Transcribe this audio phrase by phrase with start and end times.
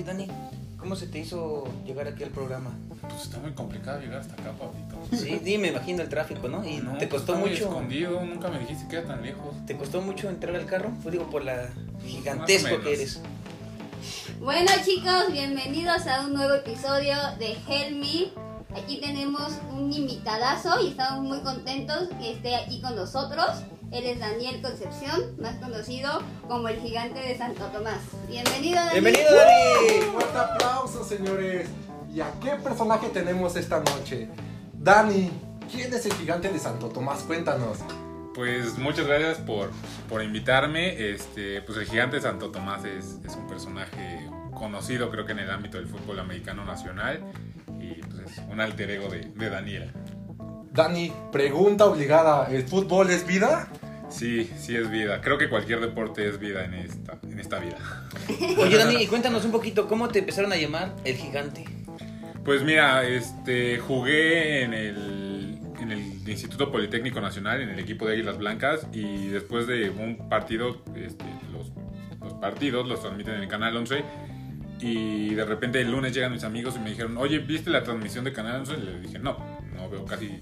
[0.00, 0.26] Oye, Dani,
[0.78, 2.70] ¿cómo se te hizo llegar aquí al programa?
[3.02, 4.96] Pues está muy complicado llegar hasta acá, papito.
[5.14, 6.66] Sí, sí, me imagino el tráfico, ¿no?
[6.66, 7.64] Y No, te pues costó muy mucho.
[7.64, 9.54] escondido, nunca me dijiste que era tan lejos.
[9.66, 10.90] ¿Te costó mucho entrar al carro?
[11.02, 11.68] Pues digo, por la
[12.06, 13.20] gigantesco que eres.
[14.40, 18.80] Bueno chicos, bienvenidos a un nuevo episodio de Help Me.
[18.80, 23.50] Aquí tenemos un invitadazo y estamos muy contentos que esté aquí con nosotros.
[23.92, 27.98] Él es Daniel Concepción, más conocido como el gigante de Santo Tomás.
[28.28, 29.02] Bienvenido Daniel.
[29.02, 30.12] Bienvenido, Dani.
[30.12, 31.68] Fuerte aplauso, señores.
[32.14, 34.28] ¿Y a qué personaje tenemos esta noche?
[34.74, 35.32] Dani,
[35.72, 37.24] ¿quién es el gigante de Santo Tomás?
[37.24, 37.78] Cuéntanos.
[38.32, 39.72] Pues muchas gracias por,
[40.08, 41.10] por invitarme.
[41.10, 45.50] Este, pues el gigante Santo Tomás es, es un personaje conocido creo que en el
[45.50, 47.24] ámbito del fútbol americano nacional
[47.80, 49.92] y pues es un alter ego de, de Daniel.
[50.80, 52.48] Dani, pregunta obligada.
[52.50, 53.68] ¿El fútbol es vida?
[54.08, 55.20] Sí, sí es vida.
[55.20, 57.76] Creo que cualquier deporte es vida en esta, en esta vida.
[58.58, 61.66] Oye, Dani, cuéntanos un poquito, ¿cómo te empezaron a llamar el gigante?
[62.46, 68.14] Pues mira, este, jugué en el, en el Instituto Politécnico Nacional, en el equipo de
[68.14, 71.72] Águilas Blancas, y después de un partido, este, los,
[72.22, 74.02] los partidos los transmiten en el Canal 11,
[74.80, 78.24] y de repente el lunes llegan mis amigos y me dijeron, oye, ¿viste la transmisión
[78.24, 78.72] de Canal 11?
[78.72, 79.36] Y les dije, no,
[79.76, 80.40] no veo casi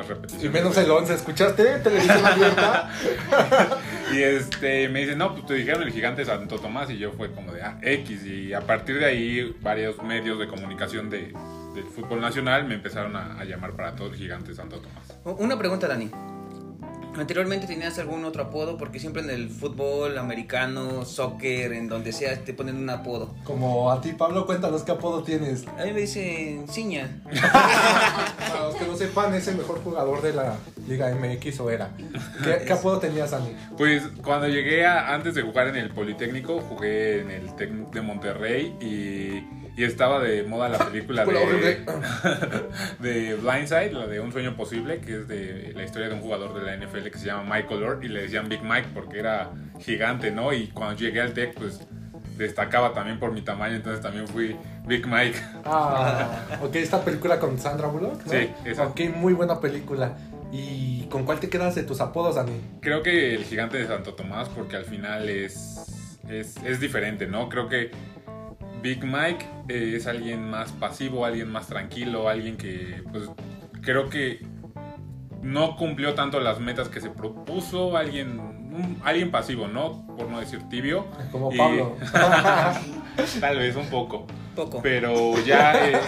[0.00, 0.44] las repeticiones.
[0.44, 1.78] Y menos el 11, ¿escuchaste?
[1.78, 2.90] Televisión abierta.
[4.12, 7.30] Y este, me dicen, no, pues te dijeron el gigante Santo Tomás y yo fue
[7.30, 8.26] como de ah, X.
[8.26, 11.32] Y a partir de ahí, varios medios de comunicación de,
[11.74, 15.38] del fútbol nacional me empezaron a, a llamar para todo el gigante Santo Tomás.
[15.38, 16.10] Una pregunta, Dani.
[17.16, 18.76] ¿Anteriormente tenías algún otro apodo?
[18.76, 23.34] Porque siempre en el fútbol americano, soccer, en donde sea, te ponen un apodo.
[23.44, 25.66] Como a ti, Pablo, cuéntanos qué apodo tienes.
[25.78, 27.20] A mí me dicen Ciña.
[27.30, 31.90] Para los que no sepan, es el mejor jugador de la Liga MX o era.
[32.42, 33.54] ¿Qué, qué apodo tenías, Dani?
[33.76, 38.00] Pues cuando llegué a, antes de jugar en el Politécnico, jugué en el Tec de
[38.00, 41.84] Monterrey y, y estaba de moda la película de,
[43.00, 46.54] de Blindside, la de Un Sueño Posible, que es de la historia de un jugador
[46.54, 49.50] de la NFL que se llama Michael Orr y le decían Big Mike porque era
[49.80, 50.52] gigante, ¿no?
[50.52, 51.80] Y cuando llegué al Tec, pues
[52.36, 55.38] destacaba también por mi tamaño, entonces también fui Big Mike.
[55.64, 58.24] Ah, ok, esta película con Sandra Bullock.
[58.24, 58.32] ¿no?
[58.32, 58.86] Sí, esa.
[58.86, 60.16] Ok, muy buena película.
[60.52, 62.60] ¿Y con cuál te quedas de tus apodos, Dani?
[62.80, 67.48] Creo que el gigante de Santo Tomás, porque al final es, es, es diferente, ¿no?
[67.48, 67.90] Creo que
[68.82, 73.24] Big Mike eh, es alguien más pasivo, alguien más tranquilo, alguien que, pues,
[73.82, 74.40] creo que
[75.42, 80.06] no cumplió tanto las metas que se propuso, alguien, un- alguien pasivo, ¿no?
[80.16, 81.06] Por no decir tibio.
[81.32, 81.96] Como Y- Pablo.
[83.40, 84.26] Tal vez un poco.
[84.56, 84.80] Poco.
[84.82, 86.00] Pero ya eh,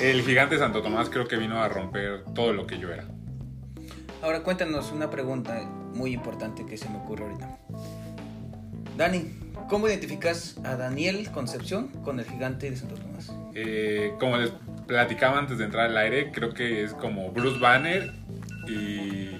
[0.00, 3.04] el gigante Santo Tomás creo que vino a romper todo lo que yo era.
[4.22, 5.60] Ahora cuéntanos una pregunta
[5.94, 7.58] muy importante que se me ocurre ahorita.
[8.96, 9.30] Dani,
[9.68, 13.32] ¿cómo identificas a Daniel Concepción con el gigante de Santo Tomás?
[13.54, 14.50] Eh, como les
[14.86, 18.12] platicaba antes de entrar al aire, creo que es como Bruce Banner
[18.66, 19.36] y,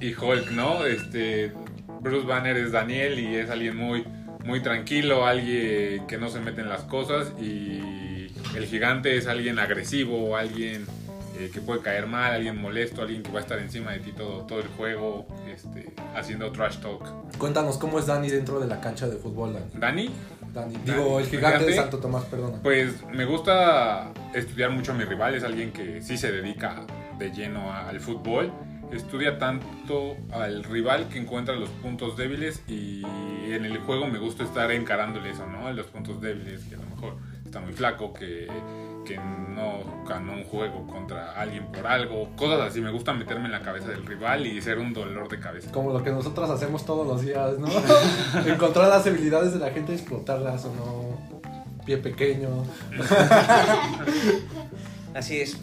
[0.00, 0.84] y Hulk, ¿no?
[0.86, 1.52] Este,
[2.00, 4.04] Bruce Banner es Daniel y es alguien muy,
[4.44, 9.58] muy tranquilo, alguien que no se mete en las cosas y el gigante es alguien
[9.58, 10.86] agresivo, alguien
[11.36, 14.12] eh, que puede caer mal, alguien molesto, alguien que va a estar encima de ti
[14.12, 17.02] todo, todo el juego, este, haciendo trash talk.
[17.38, 19.66] Cuéntanos cómo es Dani dentro de la cancha de fútbol, Dani.
[19.74, 20.10] Dani,
[20.52, 20.76] Dani.
[20.84, 22.62] Digo, el gigante de Santo Tomás, perdona.
[22.62, 26.82] Pues me gusta estudiar mucho a mi rival, es alguien que sí se dedica
[27.18, 28.52] de lleno al fútbol.
[28.92, 33.02] Estudia tanto al rival que encuentra los puntos débiles y
[33.48, 35.72] en el juego me gusta estar encarándole eso, ¿no?
[35.72, 38.46] Los puntos débiles, que a lo mejor está muy flaco, que,
[39.04, 42.80] que no ganó un juego contra alguien por algo, cosas así.
[42.80, 45.70] Me gusta meterme en la cabeza del rival y ser un dolor de cabeza.
[45.70, 47.68] Como lo que nosotros hacemos todos los días, ¿no?
[48.46, 51.84] Encontrar las habilidades de la gente, explotarlas o no.
[51.84, 52.48] Pie pequeño.
[55.14, 55.58] Así es.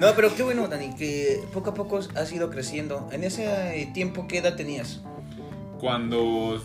[0.00, 3.08] No, pero qué bueno, Dani, que poco a poco has ido creciendo.
[3.12, 5.00] En ese tiempo, ¿qué edad tenías?
[5.78, 6.60] Cuando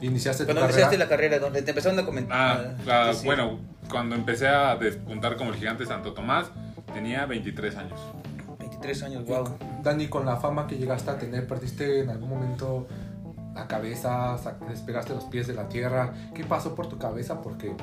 [0.00, 0.72] Iniciaste tu Cuando carrera.
[0.80, 2.74] iniciaste la carrera, donde te empezaron a Ah, comentar.
[2.86, 3.58] la- decir, bueno,
[3.90, 6.46] cuando empecé a despuntar como el gigante Santo Tomás,
[6.94, 8.00] tenía 23 años.
[8.58, 9.44] 23 años, wow.
[9.82, 12.86] Dani, con la fama que llegaste a tener, ¿perdiste en algún momento
[13.54, 14.36] la cabeza?
[14.68, 16.14] ¿Despegaste los pies de la tierra?
[16.34, 17.42] ¿Qué pasó por tu cabeza?
[17.42, 17.74] Porque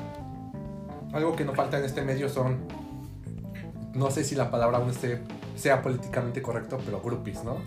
[1.12, 2.58] algo que no falta en este medio son,
[3.94, 5.20] no sé si la palabra aún esté-
[5.56, 7.58] sea políticamente correcto, pero groupies, ¿no?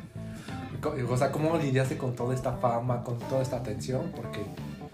[1.09, 4.11] O sea, ¿cómo lidiaste con toda esta fama, con toda esta atención?
[4.15, 4.39] Porque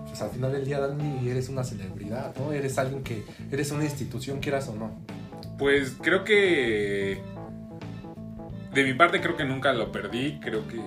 [0.05, 2.51] pues, al final del día, Dani, eres una celebridad, ¿no?
[2.51, 4.91] Eres alguien que, eres una institución, quieras o no.
[5.57, 7.21] Pues creo que
[8.73, 10.79] de mi parte creo que nunca lo perdí, creo que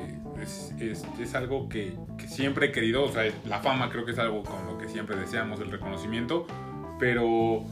[0.43, 4.13] es, es- es algo que, que siempre he querido, o sea, la fama creo que
[4.13, 6.47] es algo con lo que siempre deseamos, el reconocimiento,
[6.99, 7.65] pero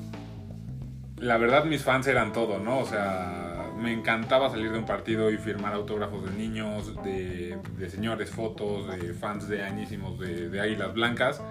[1.16, 2.78] la verdad mis fans eran todo, ¿no?
[2.80, 3.47] O sea,
[3.78, 7.58] me encantaba salir de un partido y firmar autógrafos de niños, de,
[7.88, 11.42] señores, fotos, de fans de añísimos de, de Águilas Blancas.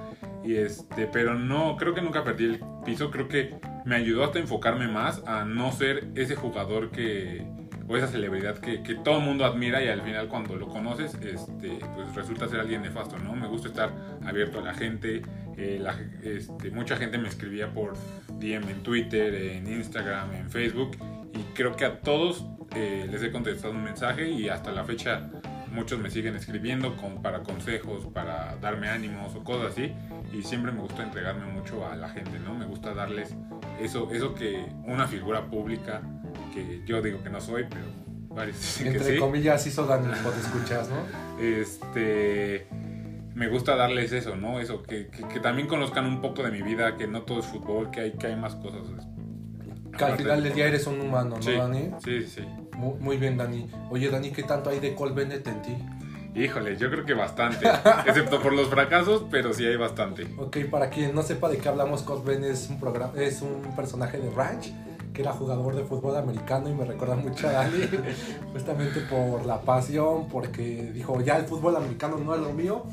[0.43, 4.39] Y este, pero no, creo que nunca perdí el piso, creo que me ayudó hasta
[4.39, 7.45] enfocarme más a no ser ese jugador que,
[7.87, 11.79] o esa celebridad que, todo el mundo admira y al final cuando lo conoces, este,
[11.95, 13.35] pues resulta ser alguien nefasto, ¿no?
[13.35, 13.91] Me gusta estar
[14.25, 15.21] abierto a la gente,
[15.57, 15.83] eh,
[16.23, 17.93] este, mucha gente me escribía por
[18.39, 20.97] DM en Twitter, en Instagram, en Facebook
[21.33, 22.45] y creo que a todos
[22.75, 25.29] eh, les he contestado un mensaje y hasta la fecha
[25.71, 29.93] muchos me siguen escribiendo con, para consejos, para darme ánimos o cosas así
[30.33, 32.53] y siempre me gusta entregarme mucho a la gente, ¿no?
[32.55, 33.35] Me gusta darles
[33.79, 36.01] eso, eso que una figura pública
[36.53, 37.85] que yo digo que no soy, pero
[38.29, 39.19] varios dicen que Entre sí.
[39.19, 40.97] comillas hizo Dani, por escuchas, ¿no?
[41.43, 42.67] Este.
[43.35, 44.59] Me gusta darles eso, ¿no?
[44.59, 47.45] Eso, que, que- que también conozcan un poco de mi vida, que no todo es
[47.45, 48.81] fútbol, que hay, que hay más cosas.
[49.97, 51.91] Que al final del día eres un humano, ¿no, Sí, Dani?
[52.03, 52.41] sí, sí.
[52.75, 53.69] Muy, muy bien, Dani.
[53.89, 55.75] Oye, Dani, ¿qué tanto hay de Cole Bennett en ti?
[56.35, 57.67] Híjole, yo creo que bastante.
[58.05, 60.27] excepto por los fracasos, pero sí hay bastante.
[60.37, 63.75] Ok, para quien no sepa de qué hablamos, Cole Bennett es un, programa, es un
[63.75, 64.71] personaje de Ranch
[65.13, 67.87] que era jugador de fútbol americano y me recuerda mucho a Dani,
[68.53, 72.83] justamente por la pasión, porque dijo, ya el fútbol americano no es lo mío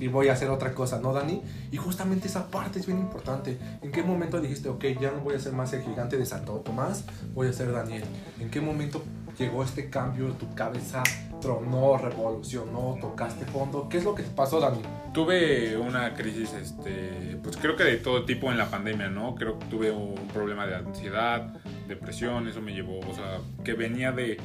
[0.00, 1.42] y voy a hacer otra cosa, ¿no, Dani?
[1.70, 3.58] Y justamente esa parte es bien importante.
[3.82, 6.54] ¿En qué momento dijiste, ok, ya no voy a ser más el gigante de Santo
[6.60, 7.04] Tomás,
[7.34, 8.04] voy a ser Daniel?
[8.40, 9.02] ¿En qué momento
[9.38, 11.02] llegó este cambio, tu cabeza
[11.44, 13.86] tronó, revolucionó, tocaste fondo?
[13.88, 14.80] ¿Qué es lo que te pasó, Dani?
[15.12, 19.34] Tuve una crisis, este, pues creo que de todo tipo en la pandemia, ¿no?
[19.34, 21.52] Creo que tuve un problema de ansiedad,
[21.86, 24.38] depresión, eso me llevó, o sea, que venía de,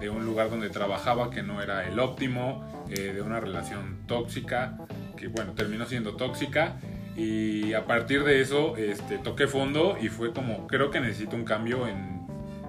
[0.00, 4.76] de un lugar donde trabajaba que no era el óptimo, eh, de una relación tóxica,
[5.16, 6.80] que bueno, terminó siendo tóxica.
[7.16, 11.44] Y a partir de eso este, toqué fondo y fue como, creo que necesito un
[11.44, 12.26] cambio en,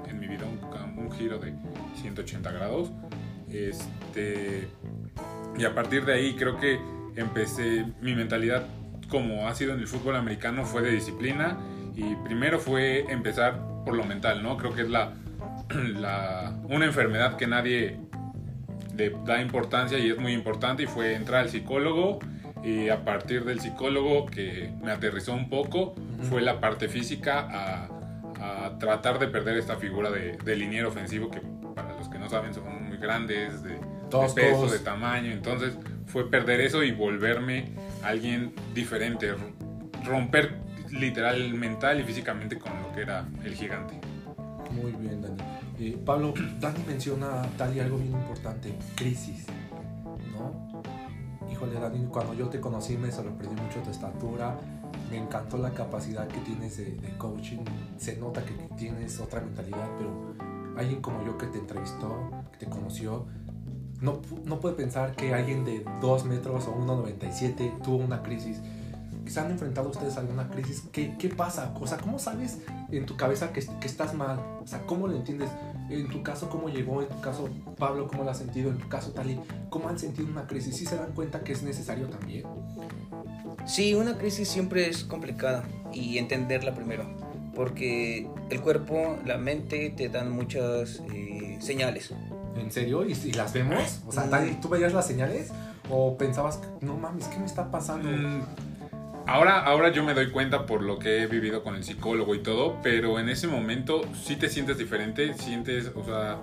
[0.08, 1.54] en mi vida, un, giro de
[1.96, 2.92] 180 grados.
[3.54, 4.68] Este,
[5.58, 6.80] y a partir de ahí creo que
[7.16, 8.66] empecé, mi mentalidad
[9.10, 11.58] como ha sido en el fútbol americano fue de disciplina.
[11.96, 14.58] Y primero fue empezar por lo mental, ¿no?
[14.58, 15.14] Creo que es la,
[16.00, 18.00] la una enfermedad que nadie
[18.96, 22.20] le da importancia y es muy importante y fue entrar al psicólogo.
[22.64, 25.96] Y a partir del psicólogo que me aterrizó un poco
[26.30, 27.90] fue la parte física a,
[28.40, 31.42] a tratar de perder esta figura de, de liniero ofensivo que
[31.74, 32.66] para los que no saben son
[33.02, 35.74] grandes, de, de peso, de tamaño, entonces
[36.06, 39.34] fue perder eso y volverme alguien diferente,
[40.06, 40.60] romper
[40.92, 44.00] literal mental y físicamente con lo que era el gigante.
[44.72, 45.38] Muy bien, Dani.
[45.80, 49.46] Eh, Pablo, Dani menciona tal y algo bien importante, crisis,
[50.32, 50.84] ¿no?
[51.52, 54.58] Híjole, Dani, cuando yo te conocí me sorprendió mucho tu estatura,
[55.10, 57.60] me encantó la capacidad que tienes de, de coaching,
[57.98, 62.66] se nota que tienes otra mentalidad, pero alguien como yo que te entrevistó, que te
[62.68, 63.26] conoció,
[64.02, 68.60] no, no puede pensar que alguien de 2 metros o 1,97 tuvo una crisis.
[69.28, 70.84] ¿Se han enfrentado ustedes a alguna crisis?
[70.92, 71.74] ¿Qué, qué pasa?
[71.80, 72.58] O sea, ¿cómo sabes
[72.92, 74.40] en tu cabeza que, que estás mal?
[74.64, 75.50] O sea, ¿cómo lo entiendes?
[75.90, 77.02] En tu caso, ¿cómo llegó?
[77.02, 77.48] En tu caso,
[77.78, 78.72] Pablo, ¿cómo lo has sentido?
[78.72, 79.40] En tu caso, Tali,
[79.70, 80.76] ¿cómo han sentido una crisis?
[80.76, 82.46] ¿Sí se dan cuenta que es necesario también?
[83.66, 85.64] Sí, una crisis siempre es complicada
[85.94, 87.06] y entenderla primero,
[87.62, 92.12] porque el cuerpo, la mente te dan muchas eh, señales.
[92.58, 93.06] ¿En serio?
[93.08, 94.02] ¿Y, y las vemos?
[94.08, 94.28] O sea,
[94.60, 95.52] ¿tú veías las señales?
[95.88, 98.10] ¿O pensabas, no mames, ¿qué me está pasando?
[98.10, 98.42] Mm,
[99.28, 102.40] Ahora, ahora yo me doy cuenta por lo que he vivido con el psicólogo y
[102.40, 106.40] todo, pero en ese momento sí te sientes diferente, sientes, o sea,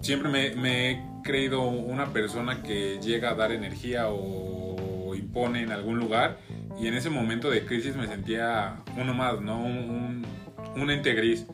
[0.00, 5.70] siempre me, me he creído una persona que llega a dar energía o impone en
[5.70, 6.38] algún lugar
[6.80, 9.58] y en ese momento de crisis me sentía uno más, ¿no?
[9.58, 10.24] Un,
[10.76, 11.46] un ente gris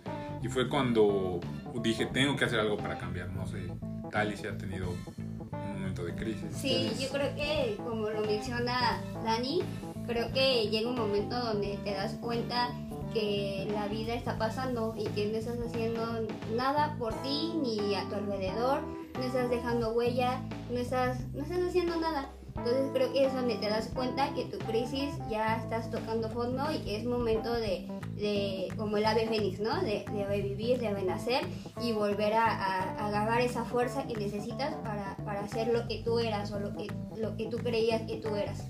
[0.42, 1.40] y fue cuando
[1.82, 3.70] dije, tengo que hacer algo para cambiar, no sé,
[4.10, 6.46] tal y si ha tenido un momento de crisis.
[6.52, 9.62] Sí, yo creo que como lo menciona Dani,
[10.06, 12.70] creo que llega un momento donde te das cuenta
[13.12, 16.26] que la vida está pasando y que no estás haciendo
[16.56, 18.82] nada por ti ni a tu alrededor,
[19.14, 22.30] no estás dejando huella, no estás, no estás haciendo nada.
[22.56, 26.64] Entonces creo que es donde te das cuenta que tu crisis ya estás tocando fondo
[26.72, 29.80] y que es momento de, de como el ave fénix, ¿no?
[29.82, 31.42] De, de revivir, de renacer
[31.82, 36.02] y volver a, a- a agarrar esa fuerza que necesitas para, para hacer lo que
[36.04, 38.64] tú eras o lo que, lo que tú creías que tú eras.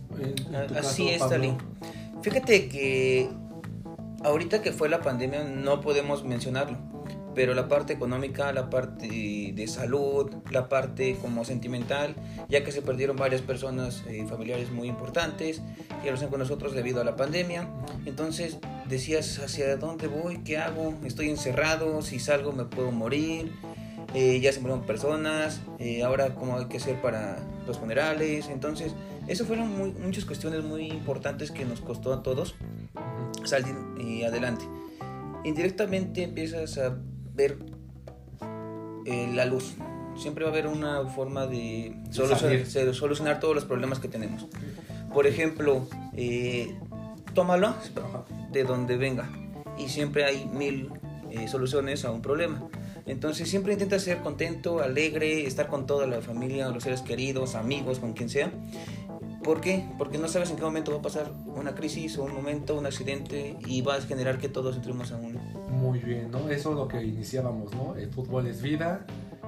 [0.78, 1.54] Así caso, es, Tali.
[2.22, 3.28] Fíjate que
[4.24, 6.78] ahorita que fue la pandemia no podemos mencionarlo,
[7.34, 12.14] pero la parte económica, la parte de salud, la parte como sentimental,
[12.48, 15.62] ya que se perdieron varias personas eh, familiares muy importantes
[16.02, 17.68] que lo están con nosotros debido a la pandemia.
[18.06, 20.38] Entonces decías, ¿hacia dónde voy?
[20.38, 20.94] ¿Qué hago?
[21.04, 23.52] Estoy encerrado, si salgo me puedo morir.
[24.14, 28.48] Eh, ya se murieron personas, eh, ahora cómo hay que hacer para los funerales.
[28.48, 28.94] Entonces,
[29.26, 32.54] eso fueron muy, muchas cuestiones muy importantes que nos costó a todos
[33.44, 34.64] salir eh, adelante.
[35.44, 36.96] Indirectamente empiezas a
[37.34, 37.58] ver
[39.06, 39.74] eh, la luz.
[40.16, 44.46] Siempre va a haber una forma de solucionar, todos los problemas que tenemos.
[45.12, 46.74] Por ejemplo, eh,
[47.34, 47.74] tómalo
[48.52, 49.28] de donde venga
[49.76, 50.90] y siempre hay mil
[51.30, 52.68] eh, soluciones a un problema.
[53.06, 57.98] Entonces siempre intenta ser contento, alegre, estar con toda la familia, los seres queridos, amigos,
[57.98, 58.50] con quien sea.
[59.42, 59.84] ¿Por qué?
[59.98, 62.86] Porque no sabes en qué momento va a pasar una crisis o un momento, un
[62.86, 65.38] accidente y va a generar que todos entremos a un...
[65.84, 66.48] Muy bien, ¿no?
[66.48, 67.94] Eso es lo que iniciábamos, ¿no?
[67.96, 69.04] El fútbol es vida,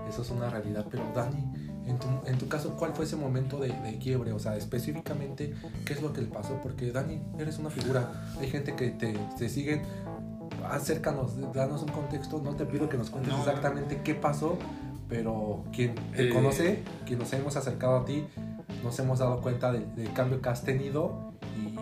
[0.09, 0.87] eso es una realidad.
[0.91, 1.43] Pero Dani,
[1.87, 4.33] en tu, en tu caso, ¿cuál fue ese momento de, de quiebre?
[4.33, 6.61] O sea, específicamente, ¿qué es lo que le pasó?
[6.63, 8.29] Porque Dani, eres una figura.
[8.39, 9.83] Hay gente que te, te siguen.
[10.69, 12.41] Acércanos, danos un contexto.
[12.43, 13.39] No te pido que nos cuentes No.
[13.39, 14.59] exactamente qué pasó,
[15.09, 16.33] pero quien te Eh.
[16.35, 18.27] conoce, quien nos hemos acercado a ti,
[18.83, 21.77] nos hemos dado cuenta del, del cambio que has tenido y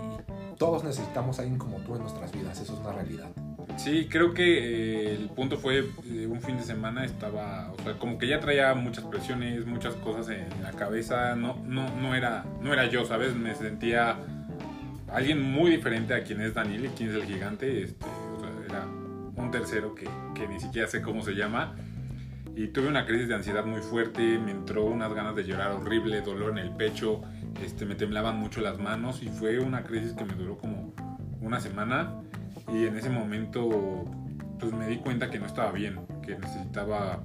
[0.57, 2.61] todos necesitamos a alguien como tú en nuestras vidas.
[2.61, 3.31] Eso es una realidad.
[3.77, 7.95] Sí, creo que eh, el punto fue eh, un fin de semana estaba, o sea,
[7.95, 12.45] como que ya traía muchas presiones, muchas cosas en la cabeza, no, no, no era,
[12.63, 13.35] no era yo, ¿sabes?
[13.35, 14.17] Me sentía
[15.13, 18.51] alguien muy diferente a quien es Daniel y quien es el gigante, este, o sea,
[18.65, 21.75] era un tercero que, que ni siquiera sé cómo se llama.
[22.57, 26.21] Y tuve una crisis de ansiedad muy fuerte, me entró unas ganas de llorar horrible,
[26.21, 27.21] dolor en el pecho,
[27.63, 30.95] este, me temblaban mucho las manos y fue una crisis que me duró como
[31.41, 32.24] una semana
[32.73, 34.05] y en ese momento
[34.59, 37.23] pues me di cuenta que no estaba bien, que necesitaba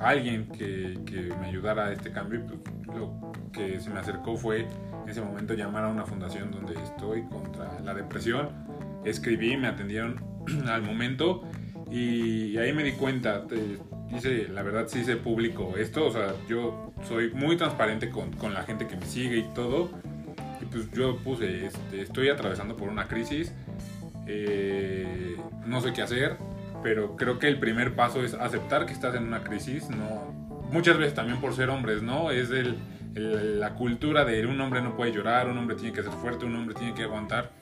[0.00, 2.60] alguien que, que me ayudara a este cambio y pues
[2.96, 7.22] lo que se me acercó fue en ese momento llamar a una fundación donde estoy
[7.24, 8.50] contra la depresión.
[9.04, 10.22] Escribí, me atendieron
[10.68, 11.42] al momento
[11.90, 13.78] y ahí me di cuenta, te-
[14.14, 18.54] hice, la verdad sí hice público esto, o sea, yo soy muy transparente con, con
[18.54, 19.90] la gente que me sigue y todo.
[20.60, 23.54] Y pues yo puse, este, estoy atravesando por una crisis,
[24.28, 26.36] eh, no sé qué hacer,
[26.82, 30.32] pero creo que el primer paso es aceptar que estás en una crisis, no,
[30.70, 32.30] muchas veces también por ser hombres, ¿no?
[32.30, 32.76] Es el,
[33.14, 36.54] la cultura de un hombre no puede llorar, un hombre tiene que ser fuerte, un
[36.54, 37.52] hombre tiene que aguantar.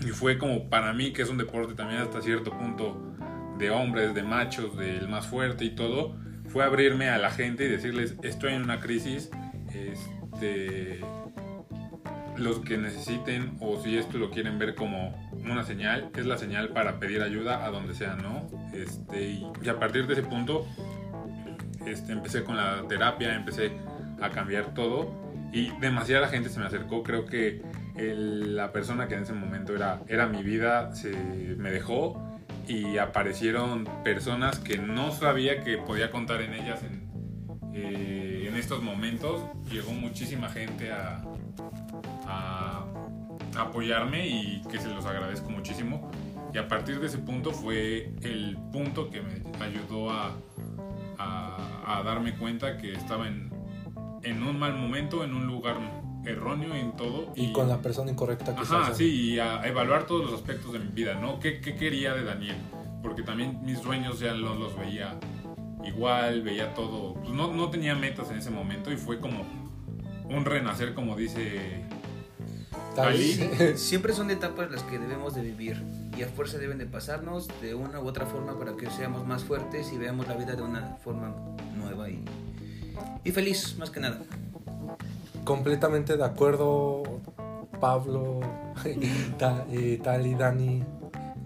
[0.00, 3.14] Y fue como para mí, que es un deporte también hasta cierto punto
[3.58, 6.16] de hombres, de machos, del más fuerte y todo,
[6.48, 9.30] fue abrirme a la gente y decirles, estoy en una crisis,
[9.72, 11.00] este,
[12.36, 15.14] los que necesiten o si esto lo quieren ver como
[15.44, 18.46] una señal, es la señal para pedir ayuda a donde sea, ¿no?
[18.72, 20.66] Este, y, y a partir de ese punto,
[21.86, 23.72] este, empecé con la terapia, empecé
[24.20, 25.12] a cambiar todo
[25.52, 27.62] y demasiada gente se me acercó, creo que
[27.96, 31.10] el- la persona que en ese momento era, era mi vida se
[31.56, 32.20] me dejó
[32.66, 37.03] y aparecieron personas que no sabía que podía contar en ellas en,
[37.74, 39.42] eh, en estos momentos.
[39.70, 41.22] Llegó muchísima gente a,
[42.26, 42.84] a
[43.58, 46.10] apoyarme y que se los agradezco muchísimo.
[46.52, 50.36] Y a partir de ese punto fue el punto que me ayudó a,
[51.18, 53.50] a- a darme cuenta que estaba en,
[54.22, 55.76] en un mal momento, en un lugar
[56.24, 57.32] erróneo en todo.
[57.36, 60.78] Y con la persona incorrecta que Ajá, sí, y a evaluar todos los aspectos de
[60.78, 61.38] mi vida, ¿no?
[61.40, 62.56] ¿Qué, qué quería de Daniel?
[63.02, 65.18] Porque también mis sueños ya no los veía
[65.86, 67.14] igual, veía todo.
[67.14, 69.44] Pues no, no tenía metas en ese momento y fue como
[70.28, 71.84] un renacer, como dice
[72.96, 73.50] Dali.
[73.76, 75.82] Siempre son etapas las que debemos de vivir
[76.16, 79.44] y a fuerza deben de pasarnos de una u otra forma para que seamos más
[79.44, 81.34] fuertes y veamos la vida de una forma
[81.76, 82.24] nueva y,
[83.24, 84.20] y feliz más que nada.
[85.44, 87.02] Completamente de acuerdo,
[87.80, 88.40] Pablo,
[88.84, 90.82] eh, Tali, Dani.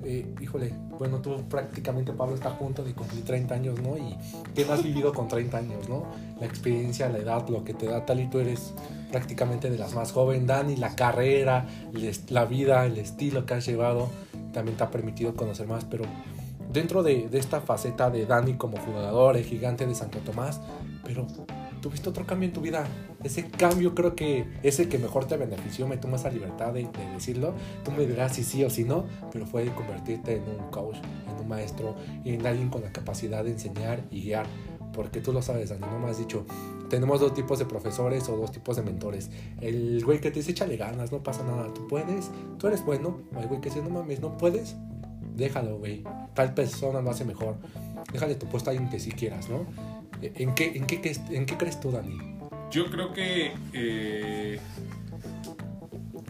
[0.05, 3.97] Eh, híjole, bueno, tú prácticamente, Pablo, está a punto de cumplir 30 años, ¿no?
[3.97, 4.17] Y
[4.55, 6.05] ¿qué no has vivido con 30 años, ¿no?
[6.41, 8.75] La experiencia, la edad, lo que te da Tali, tú eres
[9.13, 10.47] prácticamente de las más jóvenes.
[10.47, 11.67] Dani, la carrera,
[12.31, 14.09] la vida, el estilo que has llevado,
[14.53, 16.05] también te ha permitido conocer más, pero
[16.73, 20.61] dentro de, de esta faceta de Dani como jugador, el gigante de Santo Tomás,
[21.05, 21.27] pero
[21.79, 22.87] tuviste otro cambio en tu vida.
[23.23, 25.87] Ese cambio creo que es el que mejor te benefició.
[25.87, 27.55] Me tomo esa libertad de, de decirlo.
[27.85, 30.97] Tú me dirás si sí o si no, pero fue convertirte en un coach,
[31.29, 34.47] en un maestro, en alguien con la capacidad de enseñar y guiar.
[34.93, 36.45] Porque tú lo sabes, Dani, no me has dicho.
[36.89, 39.31] Tenemos dos tipos de profesores o dos tipos de mentores.
[39.61, 43.21] El güey que te dice échale ganas, no pasa nada, tú puedes, tú eres bueno.
[43.35, 44.77] O el güey que dice no mames, no puedes,
[45.37, 46.03] déjalo, güey.
[46.35, 47.57] Tal persona lo hace mejor.
[48.13, 49.67] Déjale tu puesto a alguien que sí quieras, ¿no?
[50.23, 52.19] ¿En qué, en qué, en qué crees tú, Dani?
[52.71, 54.61] Yo creo que eh,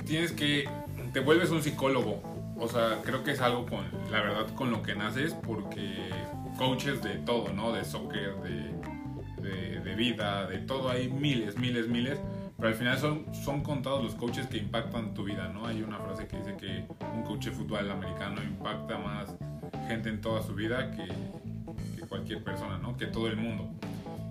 [0.06, 0.68] tienes que,
[1.12, 2.22] te vuelves un psicólogo.
[2.58, 6.10] O sea, creo que es algo con, la verdad, con lo que naces, porque
[6.56, 7.72] coaches de todo, ¿no?
[7.72, 12.18] De soccer, de, de, de vida, de todo, hay miles, miles, miles.
[12.56, 15.66] Pero al final son, son contados los coaches que impactan tu vida, ¿no?
[15.66, 19.36] Hay una frase que dice que un coach de fútbol americano impacta más
[19.86, 21.06] gente en toda su vida que,
[22.08, 22.96] cualquier persona, ¿no?
[22.96, 23.70] Que todo el mundo.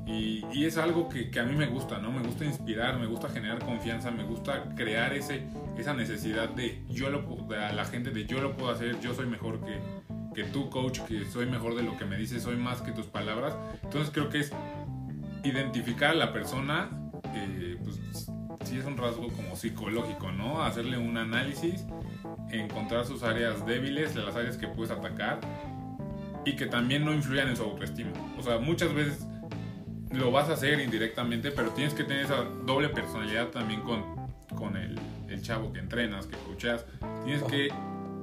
[0.06, 2.12] Y, y es algo que, que, a mí me gusta, ¿no?
[2.12, 5.44] Me gusta inspirar, me gusta generar confianza, me gusta crear ese,
[5.78, 9.14] esa necesidad de yo lo de a la gente de yo lo puedo hacer, yo
[9.14, 9.82] soy mejor que,
[10.34, 13.08] que tú, coach, que soy mejor de lo que me dices, soy más que tus
[13.08, 13.54] palabras.
[13.84, 14.54] Entonces creo que es
[15.44, 16.90] identificar a la persona,
[17.36, 18.00] eh, pues
[18.64, 20.64] sí es un rasgo como psicológico, ¿no?
[20.64, 21.86] Hacerle un análisis,
[22.50, 25.40] encontrar sus áreas débiles, las áreas que puedes atacar
[26.48, 28.12] y que también no influyan en su autoestima.
[28.38, 29.28] O sea, muchas veces
[30.12, 34.04] lo vas a hacer indirectamente, pero tienes que tener esa doble personalidad también con,
[34.56, 36.86] con el, el chavo que entrenas, que escuchas.
[37.26, 37.70] Tienes que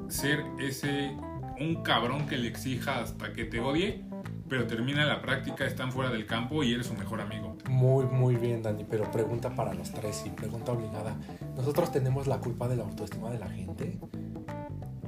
[0.08, 1.14] ser ese
[1.60, 4.02] un cabrón que le exija hasta que te odie,
[4.48, 7.58] pero termina la práctica, están fuera del campo y eres su mejor amigo.
[7.68, 11.14] Muy, muy bien, Dani, pero pregunta para los tres y pregunta obligada.
[11.56, 13.98] ¿Nosotros tenemos la culpa de la autoestima de la gente?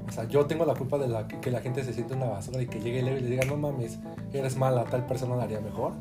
[0.09, 2.63] O sea, yo tengo la culpa de la, que la gente se siente una basura
[2.63, 3.99] y que llegue Leo y le diga, no mames,
[4.33, 5.93] eres mala, tal persona la haría mejor.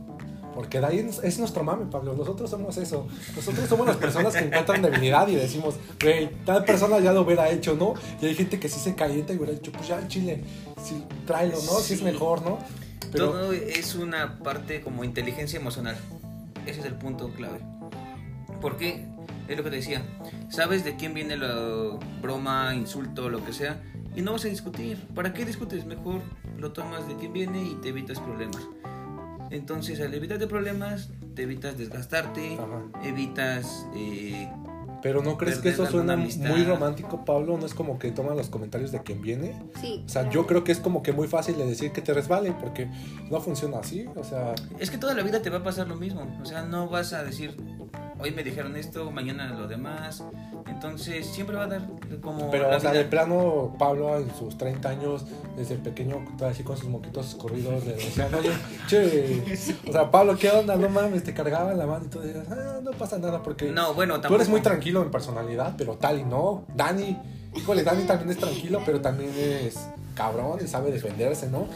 [0.56, 2.14] Porque de ahí es nuestro mame, Pablo.
[2.16, 3.08] Nosotros somos eso.
[3.36, 7.50] Nosotros somos las personas que encuentran debilidad y decimos, güey, tal persona ya lo hubiera
[7.50, 7.94] hecho, ¿no?
[8.22, 10.46] Y hay gente que sí se calienta y hubiera dicho, pues ya, Chile,
[10.82, 11.80] sí, tráelo, ¿no?
[11.80, 11.88] Sí.
[11.88, 12.58] Si es mejor, ¿no?
[13.12, 13.32] Pero...
[13.32, 15.98] Todo es una parte como inteligencia emocional.
[16.66, 17.60] Ese es el punto clave.
[18.62, 19.06] Porque,
[19.48, 20.02] es lo que te decía,
[20.50, 23.82] sabes de quién viene la broma, insulto, lo que sea,
[24.16, 24.98] y no vas a discutir.
[25.14, 25.86] ¿Para qué discutes?
[25.86, 26.22] Mejor
[26.58, 28.62] lo tomas de quién viene y te evitas problemas.
[29.52, 33.08] Entonces, al evitarte problemas, te evitas desgastarte, Ajá.
[33.08, 33.86] evitas...
[33.96, 34.50] Eh,
[35.02, 37.58] pero ¿no crees que eso suena muy romántico, Pablo?
[37.60, 39.56] ¿No es como que toman los comentarios de quien viene?
[39.80, 40.04] Sí.
[40.04, 42.54] O sea, yo creo que es como que muy fácil de decir que te resbale,
[42.54, 42.90] porque
[43.30, 44.56] no funciona así, o sea...
[44.80, 47.14] Es que toda la vida te va a pasar lo mismo, o sea, no vas
[47.14, 47.56] a decir,
[48.20, 50.24] hoy me dijeron esto, mañana lo demás,
[50.68, 51.82] entonces siempre va a dar
[52.22, 52.50] como...
[52.50, 55.26] Pero, o sea, de plano, Pablo en sus 30 años,
[55.58, 58.52] desde pequeño, así con sus moquitos escurridos, le decían, oye,
[58.88, 59.44] che,
[59.88, 60.76] o sea, Pablo, ¿qué onda?
[60.76, 63.94] No mames, te cargaban la mano y tú decías, ah, no pasa nada, porque no,
[63.94, 64.30] bueno, tampoco.
[64.30, 66.66] tú eres muy tranquilo en personalidad, pero tal y no.
[66.76, 67.18] Dani,
[67.56, 71.68] híjole, Dani también es tranquilo, pero también es cabrón y sabe defenderse, ¿no?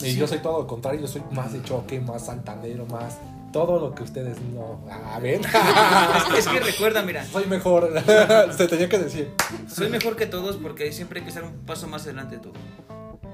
[0.00, 0.16] Y sí.
[0.16, 3.18] yo soy todo lo contrario, yo soy más de choque, más saltanero, más
[3.56, 4.84] todo lo que ustedes no.
[5.22, 5.40] Ver.
[6.36, 7.24] es, que recuerda, mira.
[7.24, 7.90] Soy mejor.
[8.54, 9.30] Se tenía que decir.
[9.66, 12.52] Soy mejor que todos porque siempre hay que estar un paso más adelante de todo.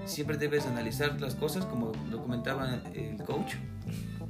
[0.05, 3.55] Siempre debes analizar las cosas, como lo comentaba el coach.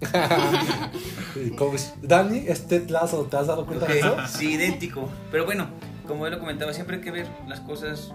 [1.58, 1.82] coach.
[2.00, 4.00] Dani, este lazo, ¿te has dado cuenta okay.
[4.00, 4.16] de eso?
[4.28, 5.10] Sí, idéntico.
[5.30, 5.68] Pero bueno,
[6.08, 8.14] como él lo comentaba, siempre hay que ver las cosas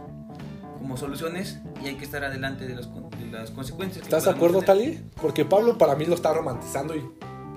[0.79, 4.03] como soluciones y hay que estar adelante de las, de las consecuencias.
[4.03, 4.99] ¿Estás de acuerdo, Tali?
[5.21, 7.07] Porque Pablo para mí lo está romantizando y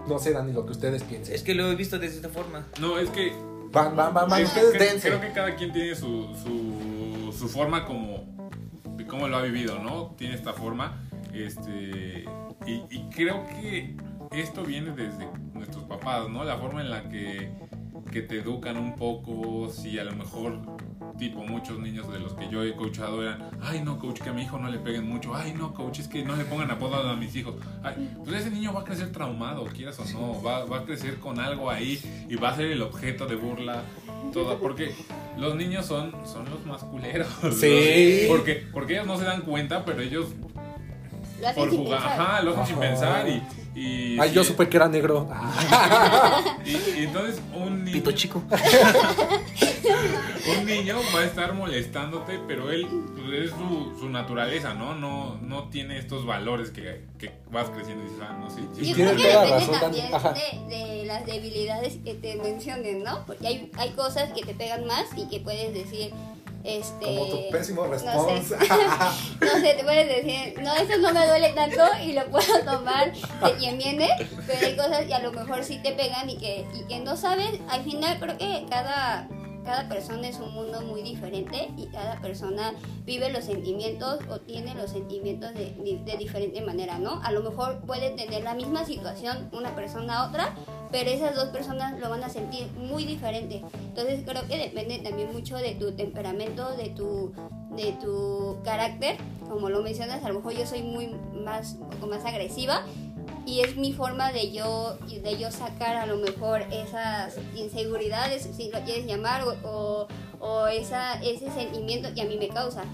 [0.08, 1.34] no sé, Dani, lo que ustedes piensen.
[1.34, 2.66] Es que lo he visto desde esta forma.
[2.80, 3.32] No, es que.
[3.72, 4.42] Van, van, van, van.
[4.42, 5.08] Es, ustedes creo, dense.
[5.08, 8.24] creo que cada quien tiene su, su, su, forma como.
[8.96, 10.14] de cómo lo ha vivido, ¿no?
[10.18, 11.00] Tiene esta forma.
[11.32, 12.24] Este.
[12.66, 13.96] Y, y creo que
[14.32, 16.44] esto viene desde nuestros papás, ¿no?
[16.44, 17.52] La forma en la que,
[18.10, 19.70] que te educan un poco.
[19.70, 20.58] Si a lo mejor
[21.18, 24.32] tipo muchos niños de los que yo he coachado eran, ay no coach, que a
[24.32, 27.06] mi hijo no le peguen mucho, ay no coach, es que no le pongan apodos
[27.06, 27.54] a mis hijos.
[27.82, 31.18] Ay, pues ese niño va a crecer traumado, quieras o no, va, va, a crecer
[31.18, 33.82] con algo ahí y va a ser el objeto de burla.
[34.32, 34.94] Toda, porque
[35.38, 37.28] los niños son, son los más culeros.
[37.58, 38.26] Sí.
[38.28, 40.28] Porque, porque ellos no se dan cuenta, pero ellos
[41.40, 43.42] lo hacen por jugar, ajá, lo hacen sin pensar y,
[43.74, 45.28] y Ay, sí, yo supe que era negro.
[46.64, 48.42] y, y entonces un niño Pito chico.
[50.58, 54.94] un niño va a estar molestándote, pero él pues, es su, su naturaleza, ¿no?
[54.94, 58.88] No, no tiene estos valores que, que vas creciendo y dices, ah, no, sí, sí.
[58.88, 62.36] Yo Tienes creo que toda la depende razón, también de, de las debilidades que te
[62.36, 63.24] mencionen, ¿no?
[63.26, 66.10] Porque hay, hay cosas que te pegan más y que puedes decir,
[66.64, 67.04] este...
[67.06, 68.42] Como tu pésimo No response.
[68.42, 68.56] sé,
[69.40, 73.12] no sé, te puedes decir, no, eso no me duele tanto y lo puedo tomar
[73.12, 74.08] de quien viene,
[74.46, 77.16] pero hay cosas que a lo mejor sí te pegan y que, y que no
[77.16, 77.60] sabes.
[77.68, 79.28] Al final creo que cada,
[79.64, 84.74] cada persona es un mundo muy diferente y cada persona vive los sentimientos o tiene
[84.74, 87.22] los sentimientos de, de, de diferente manera, ¿no?
[87.22, 90.54] A lo mejor puede tener la misma situación una persona a otra,
[90.90, 93.62] pero esas dos personas lo van a sentir muy diferente.
[93.88, 97.32] Entonces creo que depende también mucho de tu temperamento, de tu,
[97.76, 99.16] de tu carácter.
[99.48, 102.84] Como lo mencionas, a lo mejor yo soy muy más, un poco más agresiva
[103.46, 108.70] y es mi forma de yo, de yo sacar a lo mejor esas inseguridades, si
[108.70, 110.06] lo quieres llamar, o,
[110.38, 112.84] o esa, ese sentimiento que a mí me causa.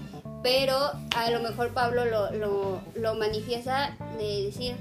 [0.43, 0.75] Pero
[1.15, 4.75] a lo mejor Pablo lo, lo, lo manifiesta de decir,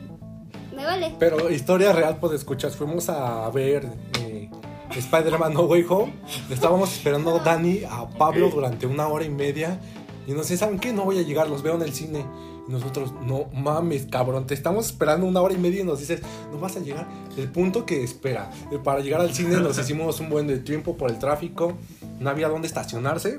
[0.76, 1.14] me vale.
[1.18, 3.88] Pero historia real, pues escuchas, fuimos a ver
[4.20, 4.50] eh,
[4.94, 6.12] Spider-Man No Way Home.
[6.50, 9.80] Estábamos esperando Dani a Pablo durante una hora y media.
[10.26, 10.92] Y no sé, ¿saben qué?
[10.92, 12.26] No voy a llegar, los veo en el cine.
[12.68, 16.20] Y nosotros, no mames, cabrón, te estamos esperando una hora y media y nos dices,
[16.52, 17.08] no vas a llegar.
[17.36, 20.96] El punto que espera, eh, para llegar al cine nos hicimos un buen de tiempo
[20.96, 21.74] por el tráfico,
[22.20, 23.38] no había dónde estacionarse.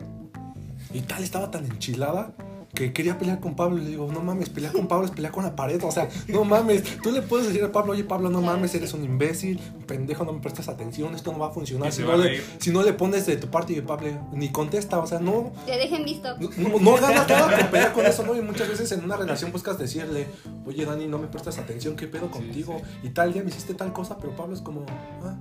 [0.93, 2.33] Y tal, estaba tan enchilada
[2.77, 5.33] que quería pelear con Pablo y le digo, no mames, pelear con Pablo es pelear
[5.33, 8.29] con la pared, o sea, no mames, tú le puedes decir a Pablo, oye Pablo,
[8.29, 11.91] no mames, eres un imbécil, pendejo, no me prestas atención, esto no va a funcionar,
[11.91, 15.07] si no, le, si no le pones de tu parte y Pablo ni contesta, o
[15.07, 16.37] sea, no, Te dejen visto.
[16.37, 18.35] no, no ganas nada por pelear con eso, ¿no?
[18.35, 20.27] Y muchas veces en una relación buscas decirle,
[20.67, 22.79] oye Dani, no me prestas atención, ¿qué pedo contigo?
[23.01, 24.85] Y tal día me hiciste tal cosa, pero Pablo es como,
[25.23, 25.35] ah,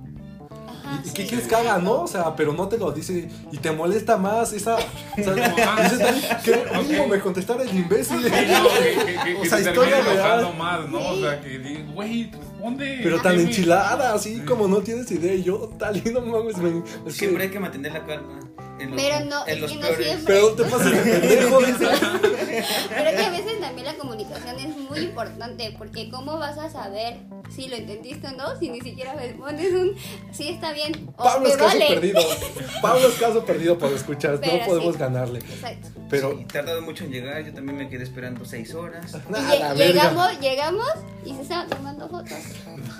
[0.87, 1.27] Ajá, ¿y, y qué sí.
[1.29, 2.01] quieres que haga, no?
[2.03, 4.75] O sea, pero no te lo dice y te molesta más esa...
[4.75, 8.17] O sea, ah, dices, que mínimo me contestara el imbécil.
[8.23, 10.53] Sí, no, que, que, que, O sea, se historia real.
[10.57, 10.99] más, ¿no?
[10.99, 12.99] O sea, que güey, responde.
[13.03, 13.49] Pero tan dime".
[13.49, 14.41] enchilada, así Sí.
[14.41, 15.33] como no tienes idea.
[15.33, 18.39] Y yo, tal, y no mames, me, es que- Siempre hay que mantener la calma.
[18.79, 20.05] En los, Pero no, en es los que no peores.
[20.05, 20.33] siempre.
[20.35, 21.85] Pero te pases de pendejo, dice.
[22.89, 27.17] Pero que a veces también la comunicación es muy importante, porque ¿cómo vas a saber
[27.49, 29.91] si lo entendiste o no si ni siquiera me pones un
[30.31, 31.87] sí está bien o Pablo es caso vale?
[31.87, 32.21] perdido.
[32.81, 34.39] Pablo es caso perdido por escuchar.
[34.39, 34.99] Pero no podemos sí.
[34.99, 35.39] ganarle.
[35.39, 35.89] Exacto.
[36.09, 39.11] Pero, Sí, tardado mucho en llegar, yo también me quedé esperando seis horas.
[39.27, 39.85] Y nada, lle- la verga.
[39.85, 40.87] llegamos, llegamos
[41.25, 42.37] y se estaban tomando fotos.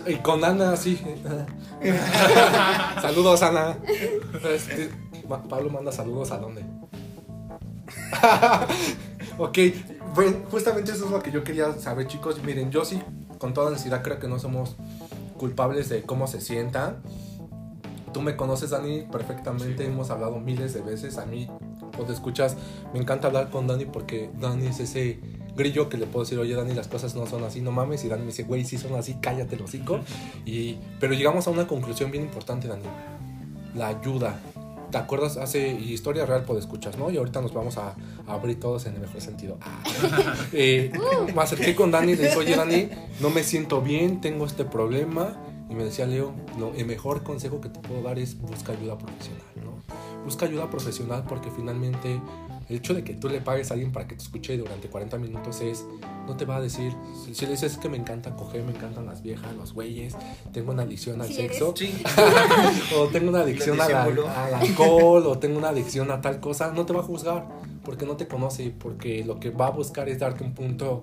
[0.05, 0.99] Y con Ana, sí.
[3.01, 3.77] saludos, Ana.
[4.53, 4.89] Este,
[5.27, 6.63] Pablo manda saludos a dónde.
[9.37, 9.57] ok,
[10.15, 12.41] bueno, justamente eso es lo que yo quería saber, chicos.
[12.43, 13.01] Miren, yo sí,
[13.37, 14.75] con toda honestidad, creo que no somos
[15.37, 17.01] culpables de cómo se sientan.
[18.13, 19.85] Tú me conoces, Dani, perfectamente.
[19.85, 21.17] Hemos hablado miles de veces.
[21.17, 21.47] A mí,
[21.95, 22.55] cuando escuchas,
[22.93, 25.19] me encanta hablar con Dani porque Dani es ese
[25.55, 28.03] grillo que le puedo decir, oye, Dani, las cosas no son así, no mames.
[28.05, 29.99] Y Dani me dice, güey, sí son así, cállate el hocico.
[30.45, 32.85] Y, pero llegamos a una conclusión bien importante, Dani.
[33.75, 34.39] La ayuda.
[34.91, 35.37] ¿Te acuerdas?
[35.37, 37.09] Hace historia real por escuchas, ¿no?
[37.09, 37.95] Y ahorita nos vamos a,
[38.25, 39.57] a abrir todos en el mejor sentido.
[39.61, 39.83] Ah.
[40.53, 40.91] Eh,
[41.35, 44.65] me acerqué con Dani y le dije, oye, Dani, no me siento bien, tengo este
[44.65, 45.37] problema.
[45.69, 48.97] Y me decía Leo, no, el mejor consejo que te puedo dar es busca ayuda
[48.97, 50.23] profesional, ¿no?
[50.23, 52.21] Busca ayuda profesional porque finalmente
[52.69, 55.17] el hecho de que tú le pagues a alguien para que te escuche durante 40
[55.17, 55.85] minutos es,
[56.25, 56.93] no te va a decir,
[57.25, 60.15] si, si le dices "Es que me encanta coger, me encantan las viejas, los güeyes,
[60.51, 62.03] tengo una adicción al Sí, sexo, Sí,
[62.97, 66.93] o tengo una adicción al, alcohol, o tengo una adicción a tal cosa, no te
[66.93, 67.47] va a juzgar
[67.83, 71.01] porque no te conoce, porque lo que va a buscar es darte un punto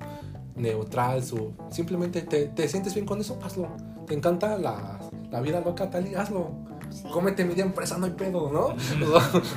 [0.57, 3.69] neutral, su, simplemente te, te sientes bien con eso, hazlo.
[4.07, 5.01] Te encanta la,
[5.31, 6.51] la vida loca, tal y hazlo.
[6.95, 7.09] Sí.
[7.13, 8.77] Cómete media empresa, no hay pedo, ¿no?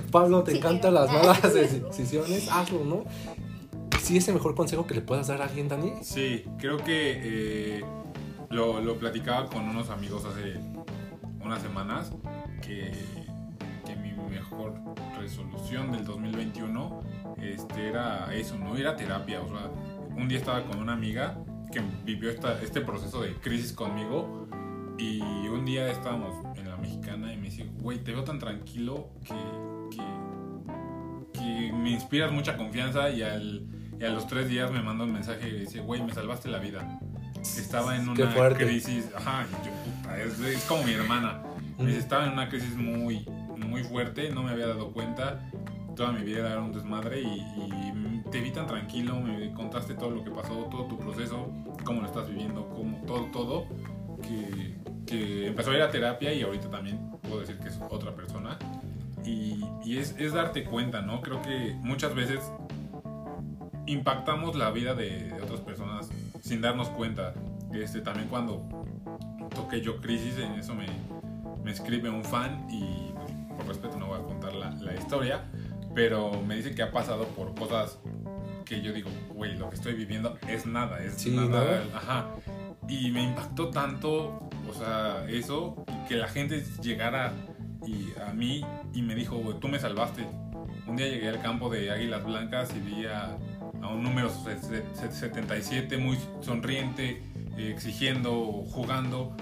[0.12, 0.58] Pablo, te Sí.
[0.58, 3.04] encantan las malas decisiones, hazlo, ¿no?
[4.02, 5.94] ¿Sí es el mejor consejo que le puedas dar a alguien, Dani?
[6.02, 6.90] Sí, creo que
[7.78, 7.86] eh,
[8.50, 10.60] lo, lo platicaba con unos amigos hace
[11.44, 12.12] unas semanas
[12.62, 12.92] que,
[13.86, 14.74] que mi mejor
[15.20, 17.02] resolución del 2021
[17.42, 18.78] este, era eso, ¿no?
[18.78, 19.42] Ir a terapia.
[19.42, 19.70] O sea,
[20.16, 21.38] un día estaba con una amiga
[21.72, 24.48] que vivió esta, este proceso de crisis conmigo
[24.98, 29.96] y un día estábamos en mexicana y me dice, güey, te veo tan tranquilo que,
[29.96, 33.68] que, que me inspiras mucha confianza y al...
[34.00, 36.60] Y a los tres días me manda un mensaje y dice, güey, me salvaste la
[36.60, 37.00] vida.
[37.42, 41.42] Estaba en una crisis, ajá, yo, puta, es, es como mi hermana.
[41.80, 43.26] Me dice, estaba en una crisis muy,
[43.58, 45.50] muy fuerte, no me había dado cuenta.
[45.96, 50.12] Toda mi vida era un desmadre y, y te vi tan tranquilo, me contaste todo
[50.12, 51.50] lo que pasó, todo tu proceso,
[51.84, 53.66] cómo lo estás viviendo, cómo, todo, todo,
[54.22, 54.67] que,
[55.08, 58.60] que empezó a ir a terapia y ahorita también puedo decir que es otra persona.
[59.26, 61.22] Y, y es, es darte cuenta, ¿no?
[61.22, 62.40] Creo que muchas veces
[63.88, 66.10] impactamos la vida de, de otras personas
[66.42, 67.34] sin darnos cuenta.
[67.74, 68.62] Este, también cuando
[69.56, 70.86] toqué yo crisis, en eso me,
[71.64, 73.12] me escribe un fan y
[73.56, 75.46] por respeto no voy a contar la, la historia,
[75.96, 78.00] pero me dice que ha pasado por cosas
[78.66, 81.84] que yo digo, güey, lo que estoy viviendo es nada, es Sí, nada.
[81.92, 81.98] ¿no?
[81.98, 82.28] Ajá.
[82.90, 87.34] Y me impactó tanto, o sea, eso, que la gente llegara
[87.86, 90.26] y a mí y me dijo, tú me salvaste.
[90.88, 93.38] Un día llegué al campo de Águilas Blancas y vi a,
[93.82, 97.22] a un número se- se- 77 muy sonriente,
[97.58, 98.34] eh, exigiendo,
[98.72, 99.36] jugando.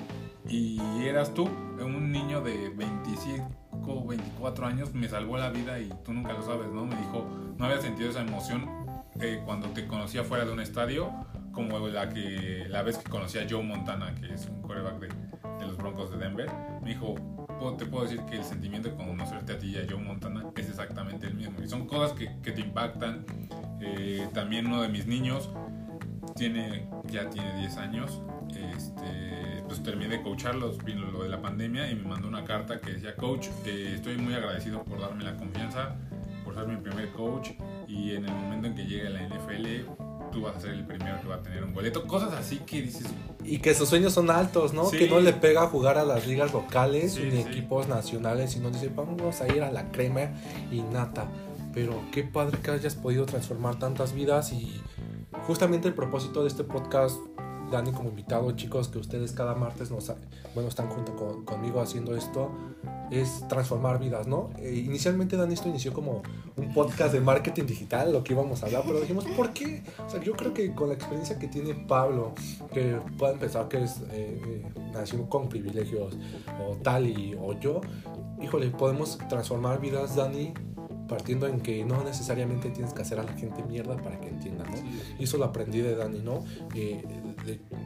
[0.48, 6.14] y eras tú, un niño de 25, 24 años, me salvó la vida y tú
[6.14, 6.86] nunca lo sabes, ¿no?
[6.86, 7.28] Me dijo,
[7.58, 8.70] no había sentido esa emoción
[9.20, 11.12] eh, cuando te conocía fuera de un estadio,
[11.56, 15.08] como la, que, la vez que conocí a Joe Montana, que es un coreback de,
[15.08, 16.50] de los Broncos de Denver.
[16.84, 17.16] Me dijo,
[17.60, 20.44] "Puedo- te puedo decir que el sentimiento de conocerte a ti y a Joe Montana
[20.56, 21.56] es exactamente el mismo.
[21.64, 23.26] Y son cosas que, que te impactan.
[23.82, 25.50] Eh, también uno de mis niños
[26.36, 28.22] tiene, ya tiene 10 años.
[28.50, 32.80] Este, pues terminé de coacharlos, vino lo de la pandemia y me mandó una carta
[32.80, 35.96] que decía, coach, que estoy muy agradecido por darme la confianza,
[36.44, 37.52] por ser mi primer coach
[37.88, 39.86] y en el momento en que llegue a la NFL,
[40.36, 42.06] tú vas a ser el primero que va a tener un boleto.
[42.06, 43.08] Cosas así que dices,
[43.44, 44.86] Y que sus sueños son altos, ¿no?
[44.90, 44.98] Sí.
[44.98, 47.50] Que no le pega jugar a las ligas locales Sí, ni sí.
[47.50, 50.34] equipos nacionales, sino dice, vamos a ir a la crema
[50.72, 51.28] y nata.
[51.74, 54.82] Pero qué padre que hayas podido transformar tantas vidas y
[55.48, 57.18] justamente el propósito de este podcast,
[57.72, 60.12] Dani como invitado, chicos, que ustedes cada martes nos,
[60.54, 62.52] bueno, están junto con- conmigo haciendo esto,
[63.12, 64.50] es transformar vidas, ¿no?
[64.58, 66.22] Eh, inicialmente Dani esto inició como
[66.58, 69.84] un podcast de marketing digital, lo que íbamos a hablar, pero dijimos, ¿por qué?
[70.06, 72.34] O sea, yo creo que con la experiencia que tiene Pablo,
[72.74, 76.18] que pueden pensar que es, eh, eh, nació con privilegios
[76.68, 77.82] o tal y o yo,
[78.42, 80.54] híjole, podemos transformar vidas, Dani,
[81.08, 84.64] partiendo en que no necesariamente tienes que hacer a la gente mierda para que entienda,
[84.66, 84.76] ¿no?
[85.20, 86.44] Y eso lo aprendí de Dani, ¿no?
[86.74, 87.04] Eh,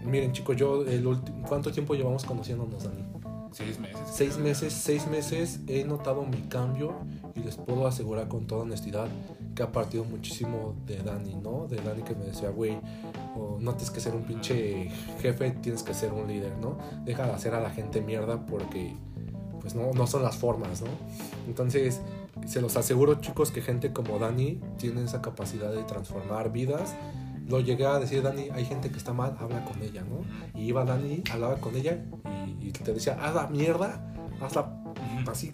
[0.06, 1.06] miren chicos, yo, el
[1.48, 3.04] ¿cuánto tiempo llevamos conociéndonos, Dani?
[3.52, 4.00] seis meses.
[4.12, 6.94] Seis meses, seis meses he notado mi cambio
[7.36, 9.08] y les puedo asegurar con toda honestidad
[9.56, 11.68] que ha partido muchísimo de Dani, ¿no?
[11.68, 12.78] De Dani que me decía, güey,
[13.36, 14.90] o no tienes que ser un pinche
[15.22, 16.78] jefe, tienes que ser un líder, ¿no?
[17.06, 18.96] Deja de hacer a la gente mierda porque,
[19.60, 20.88] pues no, no son las formas, ¿no?
[21.48, 22.02] Entonces,
[22.46, 26.96] se los aseguro chicos que gente como Dani tiene esa capacidad de transformar vidas.
[27.50, 30.24] Lo llegué a decir, Dani, hay gente que está mal, habla con ella, ¿no?
[30.58, 31.98] Y iba Dani, hablaba con ella
[32.62, 34.72] y, te decía, haz la mierda, hazla
[35.28, 35.52] así,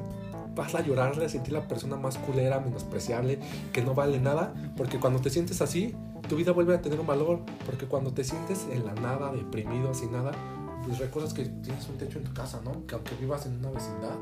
[0.58, 3.40] hazla llorarle, sentir la persona más culera, menospreciable,
[3.72, 5.96] que no vale nada, porque cuando te sientes así,
[6.28, 9.94] tu vida vuelve a tener un valor, porque cuando te sientes en la nada, deprimido,
[9.94, 10.34] sin nada,
[10.86, 12.86] pues recuerdas que tienes un techo en tu casa, ¿no?
[12.86, 14.18] Que aunque vivas en una vecindad,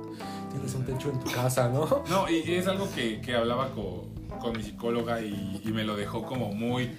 [0.52, 2.04] tienes un techo en tu casa, ¿no?
[2.10, 6.24] No, y es algo que, que hablaba con, con mi psicóloga y me lo dejó
[6.24, 6.92] como muy,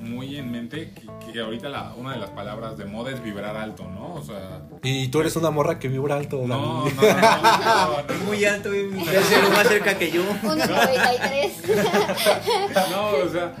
[0.00, 3.56] muy en mente, que, que ahorita la, una de las palabras de moda es vibrar
[3.56, 4.14] alto, ¿no?
[4.14, 6.48] O sea, Y tú eres una morra que vibra alto, Dani.
[6.50, 10.22] no, no, no, no, no, Muy alto, y tercero más cerca que yo.
[10.42, 11.68] 1.93.
[12.90, 13.54] no, o sea,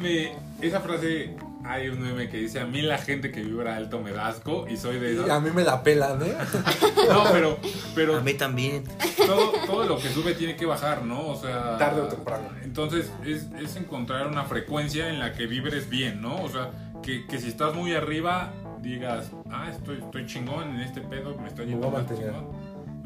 [0.00, 1.34] me, esa frase,
[1.72, 4.66] hay un meme que dice, a mí la gente que vibra alto me da asco
[4.68, 5.30] y soy de Y esos.
[5.30, 6.34] a mí me la pelan, ¿eh?
[7.08, 7.58] No, pero,
[7.94, 8.84] pero A mí también.
[9.26, 11.28] todo, todo lo que sube tiene que bajar, ¿no?
[11.28, 11.76] O sea...
[11.78, 12.48] Tarde o temprano.
[12.62, 16.36] Entonces es, es encontrar una frecuencia en la que vibres bien, ¿no?
[16.42, 16.70] O sea,
[17.02, 21.48] que, que si estás muy arriba digas, ah, estoy, estoy chingón en este pedo, me
[21.48, 22.32] estoy yendo más mantener.
[22.32, 22.46] chingón.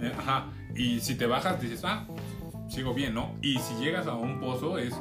[0.02, 0.46] Eh, Ajá.
[0.74, 2.06] Y si te bajas dices, ah,
[2.68, 3.34] sigo bien, ¿no?
[3.42, 4.92] Y si llegas a un pozo es,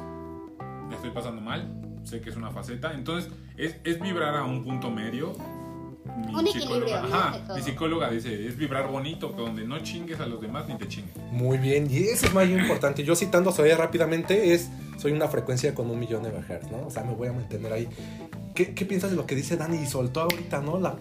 [0.88, 1.68] "Me estoy pasando mal,
[2.04, 2.92] sé que es una faceta.
[2.94, 5.34] Entonces es, es vibrar a un punto medio.
[6.16, 7.14] Mi Un equilibrio, ¿no?
[7.14, 10.88] ajá, mi psicóloga dice, es vibrar bonito, donde no chingues a los demás ni te
[10.88, 11.12] chinguen.
[11.30, 13.04] Muy bien, y eso es muy importante.
[13.04, 16.86] Yo citando a Soya rápidamente es, soy una frecuencia con un millón de megahertz, ¿no?
[16.86, 17.88] O sea, me voy a mantener ahí.
[18.54, 20.78] ¿Qué, qué piensas de lo que dice Dani y soltó ahorita, no?
[20.78, 20.96] La,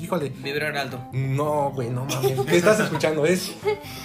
[0.00, 0.98] híjole, Vibrar alto.
[1.12, 2.40] no, güey, no mames.
[2.46, 3.26] ¿Qué estás escuchando?
[3.26, 3.52] Es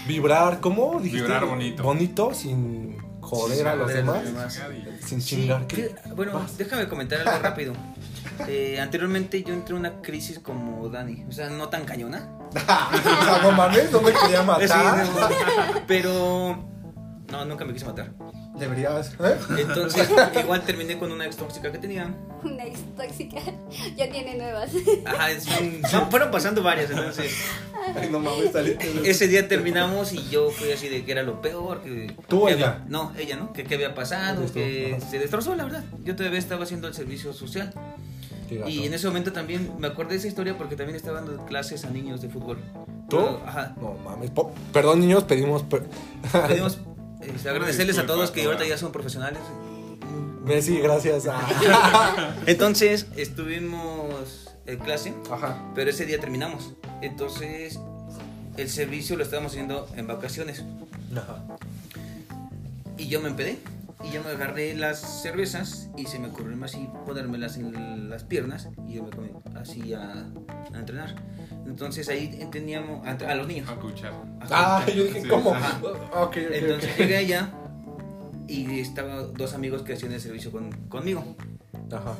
[0.07, 1.21] vibrar, ¿cómo dijiste?
[1.23, 1.83] Vibrar bonito.
[1.83, 2.97] Bonito sin
[3.29, 4.99] joder a los joder a los demás, demás.
[5.05, 5.67] sin Sí, chingar.
[5.67, 5.95] que- ¿Qué?
[6.15, 6.57] bueno, Vas.
[6.57, 7.73] déjame comentar algo rápido.
[8.47, 12.29] Eh, anteriormente yo entré en una crisis como Dani, o sea, no tan cañona.
[12.55, 15.05] o sea, no mames, no me quería Sí, matar.
[15.07, 16.65] no, pero
[17.31, 18.11] no, nunca me quise matar.
[18.57, 19.37] Deberías, ¿eh?
[19.59, 20.09] Entonces,
[20.43, 22.13] igual terminé con una ex tóxica que tenía.
[22.43, 23.39] Una ex tóxica.
[23.95, 24.71] Ya tiene nuevas.
[25.05, 27.33] Ajá, es un- son- fueron pasando varias, entonces
[27.95, 28.51] Ay, no mames,
[29.05, 31.81] ese día terminamos y yo fui así de que era lo peor.
[31.81, 32.83] Que, ¿Tú o ella?
[32.87, 33.53] no, ella, ¿no?
[33.53, 35.09] Que qué había pasado, que ajá.
[35.09, 35.83] se destrozó, la verdad.
[36.03, 37.73] Yo todavía estaba haciendo el servicio social.
[38.67, 41.85] Y en ese momento también me acordé de esa historia porque también estaba dando clases
[41.85, 42.57] a niños de fútbol.
[43.07, 43.19] ¿Tú?
[43.45, 43.75] Ajá.
[43.79, 44.31] No mames.
[44.73, 45.61] Perdón, niños, pedimos.
[45.63, 45.85] per-
[46.47, 46.79] Pedimos
[47.21, 49.39] eh, agradecerles a todos que ahorita ya son profesionales.
[50.43, 51.27] Messi, gracias.
[51.27, 55.63] a- Entonces estuvimos en clase, Ajá.
[55.75, 56.73] pero ese día terminamos.
[57.01, 57.79] Entonces
[58.57, 60.63] el servicio lo estábamos haciendo en vacaciones.
[61.15, 61.43] Ajá.
[62.97, 63.59] Y yo me empedé.
[64.03, 68.69] Y yo me agarré las cervezas y se me ocurrió así ponérmelas en las piernas
[68.87, 70.25] y yo me comí así a,
[70.73, 71.15] a entrenar.
[71.65, 73.67] Entonces ahí teníamos a, a los niños.
[73.69, 74.13] A escuchar.
[74.49, 75.53] Ah, yo dije, ¿cómo?
[75.53, 75.79] ajá.
[75.83, 76.97] Ok, ok, Entonces ok.
[76.97, 77.51] llegué allá
[78.47, 81.35] y estaban dos amigos que hacían el servicio con- conmigo.
[81.91, 82.15] Ajá.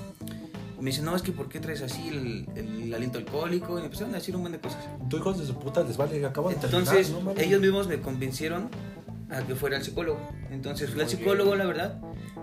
[0.79, 3.73] Me dice, no, es que ¿por qué traes así el, el aliento alcohólico?
[3.77, 4.85] Y me empezaron a decir un montón de cosas.
[5.09, 7.43] Tu hijos de su puta les vale, acaban de Entonces, terminar, no mames.
[7.45, 8.69] ellos mismos me convencieron
[9.29, 10.19] a que fuera el psicólogo.
[10.51, 11.99] Entonces fui al psicólogo, la verdad,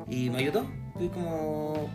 [0.08, 0.66] y me ayudó.
[0.94, 1.90] Fui como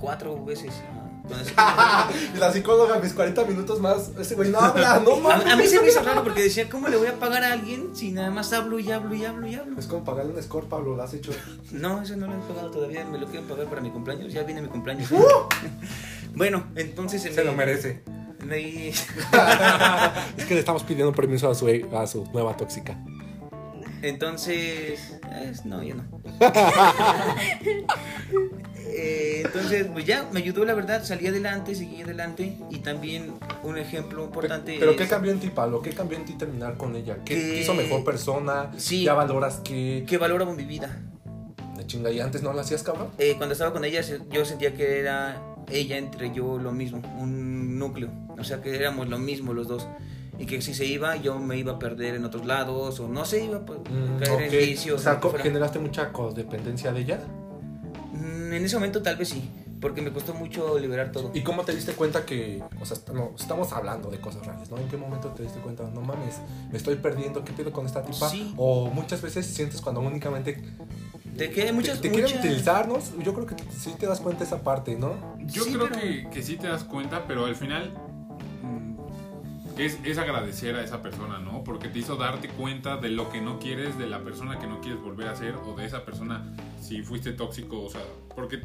[0.00, 1.76] cuatro veces a- con el psicólogo.
[2.34, 5.46] y la psicóloga, mis 40 minutos más, ese güey no habla, no A, mames.
[5.52, 7.94] a mí se me hizo raro porque decía, ¿cómo le voy a pagar a alguien
[7.94, 9.78] si nada más hablo y hablo y hablo y hablo?
[9.78, 11.30] Es como pagarle un score, Pablo, lo has hecho.
[11.70, 14.42] No, eso no lo he pagado todavía, me lo quieren pagar para mi cumpleaños, ya
[14.42, 15.08] viene mi cumpleaños.
[16.34, 18.02] bueno, entonces Se lo merece.
[18.44, 19.06] me- es
[20.48, 22.98] que le estamos pidiendo permiso a su, a su nueva tóxica.
[24.02, 26.04] Entonces, es- no, ya no.
[28.94, 33.78] Eh, entonces, pues ya me ayudó, la verdad, salí adelante, seguí adelante y también un
[33.78, 34.76] ejemplo importante.
[34.78, 35.80] Pero es- ¿qué cambió en ti, Pablo?
[35.80, 37.16] ¿Qué cambió en ti terminar con ella?
[37.24, 38.70] ¿Qué Que- hizo mejor persona?
[38.76, 39.04] Sí.
[39.04, 40.04] ¿Ya valoras que...
[40.06, 41.00] que valoro mi vida.
[41.76, 43.08] De chinga, ¿y antes no la hacías, cabrón?
[43.16, 47.78] Eh, cuando estaba con ella, yo sentía que era ella entre yo lo mismo, un
[47.78, 48.10] núcleo.
[48.38, 49.86] O sea, que éramos lo mismo los dos.
[50.42, 53.24] Y que si se iba, yo me iba a perder en otros lados, o no
[53.24, 55.00] se iba a Mm, caer en vicios.
[55.00, 55.20] O sea.
[55.40, 57.20] ¿generaste mucha codependencia de ella?
[58.12, 59.48] Mm, En ese momento tal vez sí,
[59.80, 61.30] porque me costó mucho liberar todo.
[61.32, 64.78] ¿Y cómo te diste cuenta que, o sea, no, estamos hablando de cosas reales, ¿no?
[64.78, 65.84] ¿En qué momento te diste cuenta?
[65.94, 66.40] No mames,
[66.72, 68.28] me estoy perdiendo, ¿qué pido con esta tipa?
[68.28, 68.52] Sí.
[68.56, 70.60] O muchas veces sientes cuando únicamente
[71.36, 74.62] De muchas, te, te quieren muchas- utilizarnos, yo creo que sí te das cuenta esa
[74.62, 75.14] parte, ¿no?
[75.46, 77.94] Yo Sí, creo pero- que, que sí te das cuenta, pero al final
[79.76, 81.62] es, es agradecer a esa persona, ¿no?
[81.64, 84.80] Porque te hizo darte cuenta de lo que no quieres, de la persona que no
[84.80, 86.44] quieres volver a ser, o de esa persona
[86.80, 88.02] si fuiste tóxico, o sea,
[88.34, 88.58] porque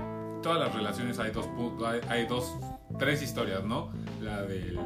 [0.43, 1.47] todas las relaciones hay dos,
[1.85, 2.55] hay, hay dos,
[2.99, 3.91] tres historias, ¿no?
[4.21, 4.77] La del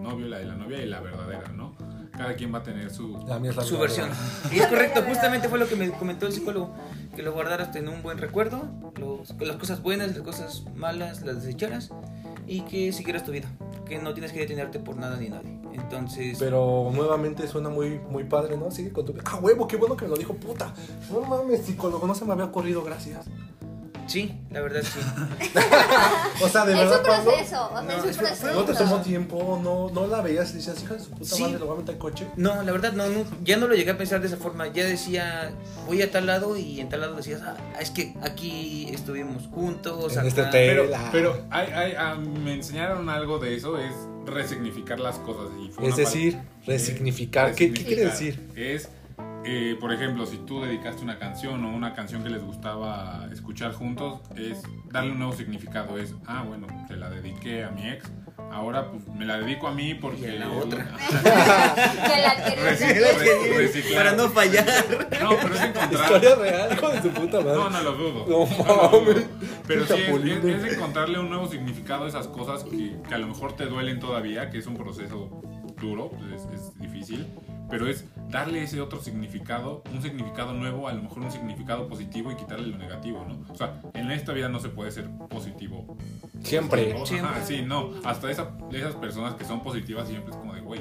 [0.00, 1.74] novio, la de la novia y la verdadera, ¿no?
[2.12, 3.18] Cada quien va a tener su...
[3.26, 4.10] La mía es la su versión.
[4.52, 6.74] Y es correcto, justamente fue lo que me comentó el psicólogo,
[7.16, 11.42] que lo guardaras en un buen recuerdo, los- las cosas buenas, las cosas malas, las
[11.42, 11.90] desecharas
[12.46, 13.48] y que siguieras tu vida,
[13.88, 15.58] que no tienes que detenerte por nada ni nadie.
[15.72, 18.70] Entonces, Pero nuevamente suena muy, muy padre, ¿no?
[18.70, 19.14] Sigue con tu...
[19.24, 19.66] ¡Ah, huevo!
[19.66, 20.72] ¡Qué bueno que me lo dijo, puta!
[21.10, 23.26] No mames, psicólogo, no se me había ocurrido, gracias.
[24.06, 24.98] sí, la verdad sí.
[26.44, 28.52] O sea, de Es verdad, un Pablo, proceso, o sea, No, es un es- proceso.
[28.52, 31.42] no te tomó tiempo, no, no la veías y decías, hija de su puta Sí.
[31.42, 32.26] madre, lo voy a meter al coche.
[32.36, 34.66] No, la verdad no, no, ya no lo llegué a pensar de esa forma.
[34.68, 35.52] Ya decía,
[35.86, 40.16] voy a tal lado y en tal lado decías, ah, es que aquí estuvimos juntos.
[40.16, 40.50] En este acá".
[40.50, 40.68] hotel.
[40.76, 43.92] Pero, la- pero hay, hay- ah, me enseñaron algo de eso, es
[44.26, 45.50] resignificar las cosas.
[45.60, 47.54] Y fue Es decir, resignificar.
[47.54, 48.40] ¿Qué, qué quiere decir?
[48.56, 48.88] Es,
[49.44, 53.72] eh, por ejemplo, si tú dedicaste una canción o una canción que les gustaba escuchar
[53.72, 55.98] juntos, es darle un nuevo significado.
[55.98, 58.10] Es, ah, bueno, se la dediqué a mi ex,
[58.50, 60.22] ahora pues me la dedico a mí porque...
[60.22, 60.86] Y a la otra.
[61.12, 63.18] Que la quería Reci- hacer.
[63.18, 64.04] re- reciclar.
[64.04, 64.66] Para no fallar.
[65.22, 65.92] No, pero es encontrar...
[65.92, 67.54] Historia real, hijo de su puta madre.
[67.54, 68.24] No, no lo dudo.
[68.26, 69.00] No lo dudo.
[69.04, 69.26] mames.
[69.66, 73.18] Pero sí, es, es- es encontrarle un nuevo significado a esas cosas que, que a
[73.18, 75.42] lo mejor te duelen todavía, que es un proceso
[75.80, 77.26] duro, pues, es, es difícil.
[77.70, 82.30] Pero es darle ese otro significado, un significado nuevo, a lo mejor un significado positivo
[82.30, 83.40] y quitarle lo negativo, ¿no?
[83.50, 85.96] O sea, en esta vida no se puede ser positivo.
[86.42, 86.92] Siempre.
[86.94, 87.30] Ajá, Siempre.
[87.46, 87.90] sí, no.
[88.04, 90.80] Hasta esa, esas personas que son positivas siempre es como de, güey,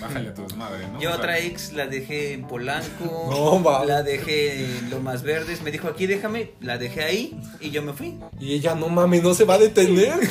[0.00, 0.94] bájale a tu desmadre, ¿no?
[1.00, 3.84] Yo O sea, otra ex la dejé en Polanco, No, va.
[3.84, 7.92] la dejé en Lomas Verdes, me dijo aquí déjame, la dejé ahí y yo me
[7.92, 8.18] fui.
[8.40, 10.14] Y ella, no mames, no se va a detener.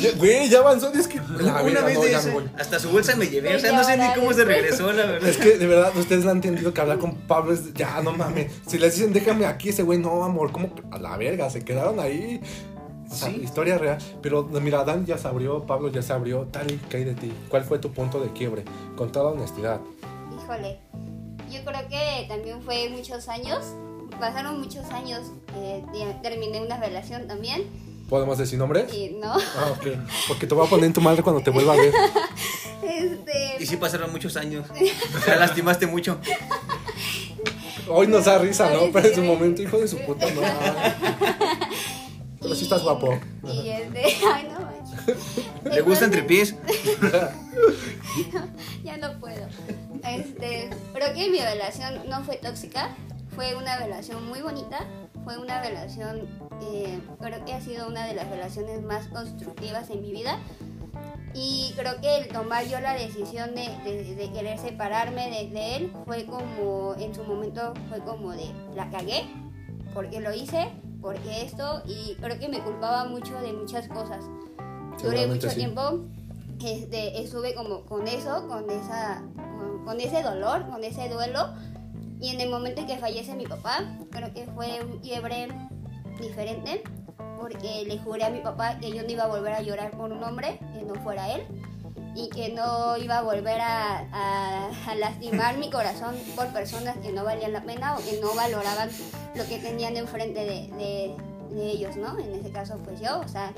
[0.00, 0.92] Ya- Güey, ya avanzó.
[0.92, 1.18] Es que.
[1.38, 2.16] La Una vez no, de
[2.58, 5.28] hasta su bolsa me llevé, o sea, no sé ni cómo se regresó, la verdad.
[5.28, 8.12] Es que de verdad ustedes no han entendido que hablar con Pablo es ya, no
[8.12, 8.52] mames.
[8.66, 10.74] Si les dicen déjame aquí, ese güey, no, amor, ¿cómo?
[10.90, 12.40] A la verga, se quedaron ahí.
[13.12, 13.40] O sea, Sí.
[13.42, 13.98] historia real.
[14.22, 16.42] Pero mira, Dan ya se abrió, Pablo ya se abrió.
[16.50, 17.32] Tali, ¿qué hay de ti?
[17.48, 18.64] ¿Cuál fue tu punto de quiebre?
[18.96, 19.80] Con toda honestidad.
[20.42, 20.78] Híjole,
[21.50, 23.58] yo creo que también fue muchos años,
[24.18, 25.20] pasaron muchos años,
[25.56, 25.84] eh,
[26.22, 27.64] terminé una relación también,
[28.08, 28.92] ¿Podemos decir nombres?
[28.92, 29.86] y no, Ah, ok.
[30.28, 31.92] Porque te voy a poner en tu madre cuando te vuelva a ver.
[32.82, 34.66] este, Y sí pasaron muchos años.
[35.26, 36.18] La lastimaste mucho.
[37.88, 38.80] Hoy nos da risa, ¿no?
[38.92, 40.94] Pero en sí, su momento, hijo de su puta madre.
[42.42, 43.18] Pero sí estás guapo.
[43.44, 44.02] Y este,
[44.34, 45.16] ay no manches.
[45.64, 46.54] ¿Le gustan tripiés?
[48.84, 49.46] ya no puedo.
[50.04, 52.90] Este, creo que mi relación no fue tóxica,
[53.34, 54.86] fue una relación muy bonita,
[55.24, 56.26] fue una relación,
[56.62, 60.38] eh, creo que ha sido una de las relaciones más constructivas en mi vida.
[61.34, 65.76] Y creo que el tomar yo la decisión de, de- de querer separarme de, de
[65.76, 69.24] él fue como, en su momento fue como de, la cagué,
[69.94, 70.68] porque lo hice,
[71.02, 74.24] porque esto, y creo que me culpaba mucho de muchas cosas.
[75.02, 75.56] Duré mucho sí.
[75.56, 76.00] tiempo,
[76.64, 79.22] este, estuve como con eso, con, esa,
[79.58, 81.52] con, con ese dolor, con ese duelo.
[82.20, 85.48] Y en el momento en que fallece mi papá, creo que fue un quiebre
[86.20, 86.84] diferente,
[87.40, 90.12] porque le juré a mi papá que yo no iba a volver a llorar por
[90.12, 91.42] un hombre que no fuera él
[92.14, 97.10] y que no iba a volver a, a- a lastimar mi corazón por personas que
[97.12, 98.90] no valían la pena o que no valoraban
[99.34, 101.16] lo que tenían enfrente de, de-
[101.54, 102.18] de ellos, ¿no?
[102.18, 103.52] En ese caso, pues yo, o sea,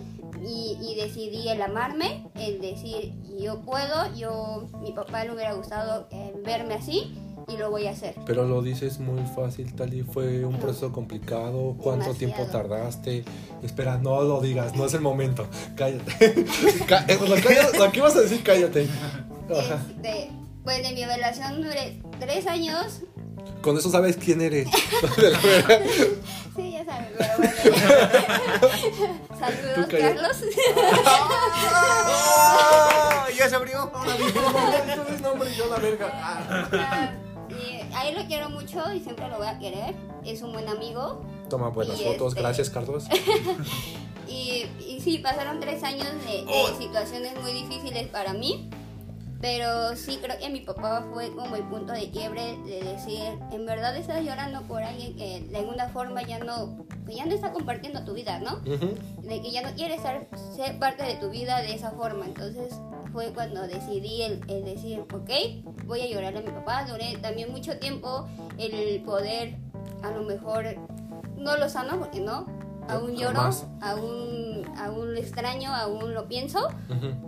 [0.47, 6.07] y, y decidí el amarme, el decir, yo puedo, yo, mi papá le hubiera gustado
[6.11, 7.15] eh, verme así
[7.49, 8.15] y lo voy a hacer.
[8.27, 10.03] Pero lo dices muy fácil, Tali.
[10.03, 11.75] Fue un proceso complicado.
[11.79, 12.15] ¿Cuánto Demasiado.
[12.15, 13.25] tiempo tardaste?
[13.63, 15.47] Espera, no lo digas, no es el momento.
[15.77, 16.45] Cállate.
[16.87, 18.89] Cá- eh, lo, que- lo que ibas a decir, cállate.
[19.51, 20.31] Este,
[20.65, 23.01] pues de mi relación duré tres años.
[23.61, 24.69] Con eso sabes quién eres.
[26.57, 28.69] Sí, pero bueno.
[29.39, 29.87] Saludos.
[29.91, 30.37] Carlos.
[32.07, 33.27] ¡Oh!
[33.37, 33.91] Ya se abrió.
[34.89, 37.15] Entonces, no, hombre, yo la verga.
[37.51, 39.95] Y ahí lo quiero mucho y siempre lo voy a querer.
[40.25, 41.25] Es un buen amigo.
[41.51, 43.05] Toma buenas Y fotos, este- gracias, Carlos.
[44.27, 46.69] Y, y sí, pasaron tres años de, de Oh.
[46.81, 48.71] situaciones muy difíciles para mí.
[49.45, 53.67] Pero sí creo que mi papá fue como el punto de quiebre de decir, en
[53.67, 57.53] verdad estás llorando por alguien que de alguna forma ya no, que ya no está
[57.53, 58.61] compartiendo tu vida, ¿no?
[58.61, 62.25] De que ya no quiere ser, ser parte de tu vida de esa forma.
[62.25, 62.73] Entonces
[63.13, 65.31] fue cuando decidí el, el decir, ok,
[65.85, 66.87] voy a llorarle a mi papá.
[66.87, 68.27] Duré también mucho tiempo
[68.57, 69.59] el poder,
[70.03, 70.75] a lo mejor,
[71.37, 72.47] no lo sano porque no,
[72.89, 76.69] aún lloro, aún, aún lo extraño, aún lo pienso.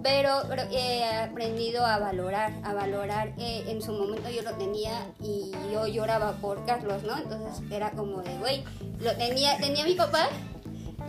[0.03, 4.53] Pero creo que he aprendido a valorar, a valorar que en su momento yo lo
[4.53, 4.93] tenía
[5.23, 7.17] y yo lloraba por Carlos, ¿no?
[7.17, 8.65] Entonces era como de, güey,
[9.01, 10.29] lo tenía, tenía mi papá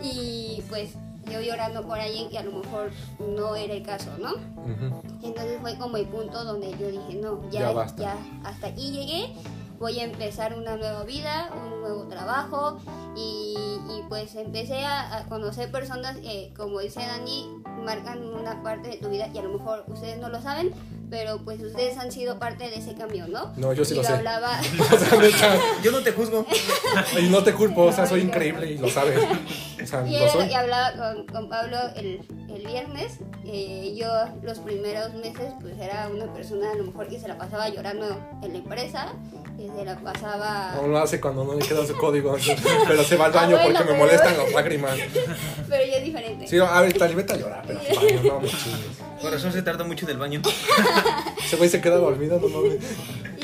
[0.02, 0.94] y pues
[1.30, 4.34] yo llorando por alguien que a lo mejor no era el caso, ¿no?
[5.22, 9.34] Entonces fue como el punto donde yo dije, no, ya, Ya ya, hasta aquí llegué,
[9.78, 12.78] voy a empezar una nueva vida, un nuevo trabajo
[13.16, 13.54] y,
[13.88, 17.48] y pues empecé a, a conocer personas que, como dice Dani,
[17.84, 20.72] marcan una parte de tu vida y a lo mejor ustedes no lo saben,
[21.10, 23.52] pero pues ustedes han sido parte de ese cambio, ¿no?
[23.56, 24.12] No, yo sí y lo sé.
[24.12, 24.60] hablaba,
[25.82, 26.44] Yo no te juzgo.
[27.18, 29.18] y no te culpo, o sea, soy increíble y lo sabes.
[29.82, 30.48] O sea, Y lo era lo soy.
[30.48, 32.20] que hablaba con, con Pablo el,
[32.50, 33.18] el viernes.
[33.44, 34.06] eh, yo
[34.42, 38.06] los primeros meses pues era una persona a lo mejor que se la pasaba llorando
[38.42, 39.12] en la empresa,
[39.58, 40.72] que se la pasaba...
[40.80, 42.36] No lo hace cuando no le queda su código,
[42.88, 44.92] pero se va al Ah, baño bueno, porque me molestan las lágrimas.
[45.68, 46.46] Pero ya es diferente.
[46.46, 48.48] Sí, a ver, Tali, vete a llorar, pero al baño, no me.
[49.20, 50.40] Por razón se tarda mucho en el baño.
[51.44, 52.78] Ese güey se queda dormido, no mames.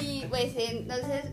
[0.00, 1.24] Y pues entonces,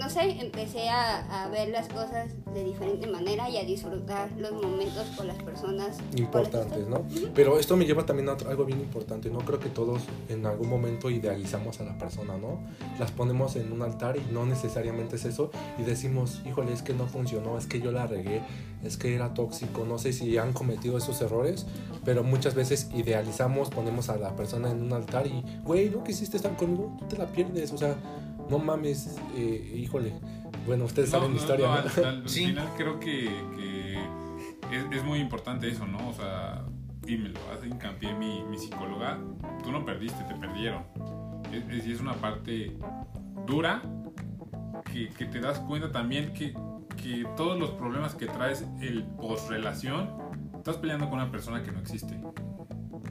[0.00, 4.52] no sé, empecé a, a ver las cosas de diferente manera y a disfrutar los
[4.52, 6.88] momentos con las personas Importantes.
[6.88, 7.04] ¿no?
[7.34, 9.40] Pero esto me lleva también a algo bien importante, ¿no?
[9.40, 12.60] Creo que todos en algún momento idealizamos a la persona, ¿no?
[12.98, 16.94] Las ponemos en un altar y no necesariamente es eso y decimos, híjole, es que
[16.94, 18.40] no funcionó, es que yo la regué,
[18.82, 21.66] es que era tóxico, no sé si han cometido esos errores,
[22.06, 26.38] pero muchas veces idealizamos, ponemos a la persona en un altar y, güey, no quisiste
[26.38, 27.96] estar conmigo, tú te la pierdes, o sea,
[28.50, 30.12] no mames, eh, híjole.
[30.66, 31.80] Bueno, ustedes saben No, mi no, historia, no, ¿no?
[31.80, 32.46] al, al Sí.
[32.46, 33.94] final creo que, que
[34.76, 36.08] es, es muy importante eso, ¿no?
[36.08, 36.64] O sea,
[37.06, 39.18] y me lo hace hincapié mi, mi psicóloga,
[39.64, 40.84] tú no perdiste, te perdieron.
[41.70, 42.76] Es, es- una parte
[43.46, 43.82] dura
[44.92, 46.54] que, que te das cuenta también que,
[47.02, 50.10] que todos los problemas que traes el post-relación,
[50.56, 52.20] estás peleando con una persona que no existe.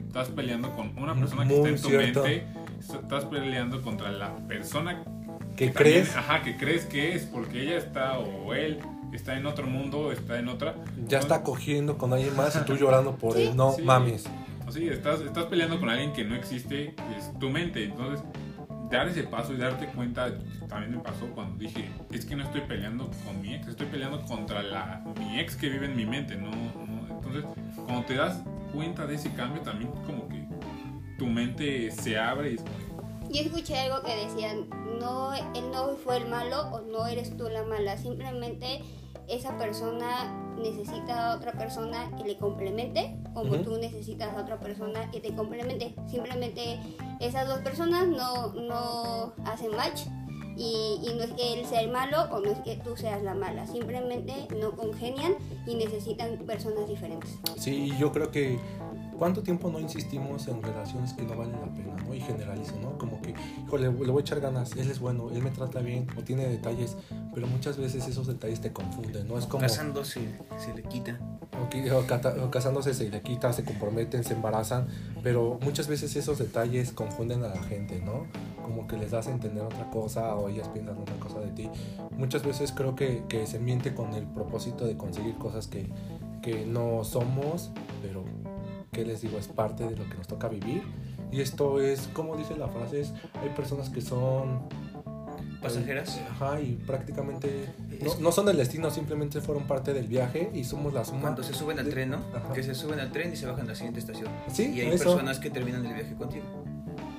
[0.06, 2.22] Estás peleando con una persona que Muy está en tu cierto.
[2.22, 2.46] mente,
[2.80, 5.02] estás peleando contra la persona
[5.60, 6.08] ¿Qué que crees?
[6.12, 8.78] también- ajá, que crees que es, porque ella está o él
[9.12, 10.74] está en otro mundo, está en otra.
[11.08, 13.54] Ya está cogiendo con alguien más y tú llorando por él.
[13.56, 13.82] No Sí.
[13.82, 14.24] mames.
[14.70, 17.84] Sí, estás, estás peleando con alguien que no existe, es tu mente.
[17.84, 18.24] Entonces,
[18.88, 20.32] dar ese paso y darte cuenta,
[20.68, 24.22] también me pasó cuando dije, es que no estoy peleando con mi ex, estoy peleando
[24.22, 26.36] contra la, mi ex que vive en mi mente.
[26.36, 27.06] No, no.
[27.10, 27.44] Entonces,
[27.84, 28.42] cuando te das
[28.72, 30.44] cuenta de ese cambio, también como que
[31.18, 32.74] tu mente se abre y es como,
[33.30, 34.68] Yo escuché algo que decían,
[34.98, 38.82] no, él no fue el malo o no eres tú la mala, simplemente
[39.28, 45.10] esa persona necesita a otra persona que le complemente, como tú necesitas a otra persona
[45.12, 45.94] que te complemente.
[46.08, 46.80] Simplemente
[47.20, 50.00] esas dos personas no, no hacen match
[50.56, 53.22] y, y no es que él sea el malo o no es que tú seas
[53.22, 55.34] la mala, simplemente no congenian
[55.66, 57.38] y necesitan personas diferentes.
[57.56, 58.58] Sí, yo creo que
[59.20, 62.14] cuánto tiempo no insistimos en relaciones que no valen la pena, ¿no?
[62.14, 62.96] Y generalizo, ¿no?
[62.96, 63.34] Como que,
[63.66, 66.46] híjole, le voy a echar ganas, él es bueno, él me trata bien o tiene
[66.48, 66.96] detalles,
[67.34, 69.36] pero muchas veces esos detalles te confunden, ¿no?
[69.36, 70.22] Es como Casándose
[70.58, 71.20] se le quita.
[71.52, 74.88] o, o o casándose se le quita, se comprometen, se embarazan,
[75.22, 78.26] pero muchas veces esos detalles confunden a la gente, ¿no?
[78.62, 81.68] Como que les das a entender otra cosa o ellas piensan otra cosa de ti.
[82.16, 85.90] Muchas veces creo que, que se miente con el propósito de conseguir cosas que,
[86.40, 88.24] que no somos, pero
[88.92, 90.82] que les digo, es parte de lo que nos toca vivir.
[91.30, 94.62] Y esto es, como dice la frase, es, hay personas que son
[95.62, 96.18] Pasajeras.
[96.30, 97.66] Ajá, y prácticamente
[98.02, 101.20] no, no son el destino, simplemente fueron parte del viaje y somos la suma.
[101.20, 102.16] Cuando se suben al de- tren, ¿no?
[102.34, 102.52] Ajá.
[102.54, 104.28] Que se suben al tren y se bajan a la siguiente estación.
[104.50, 105.04] Sí, y hay eso.
[105.04, 106.44] personas que terminan el viaje contigo.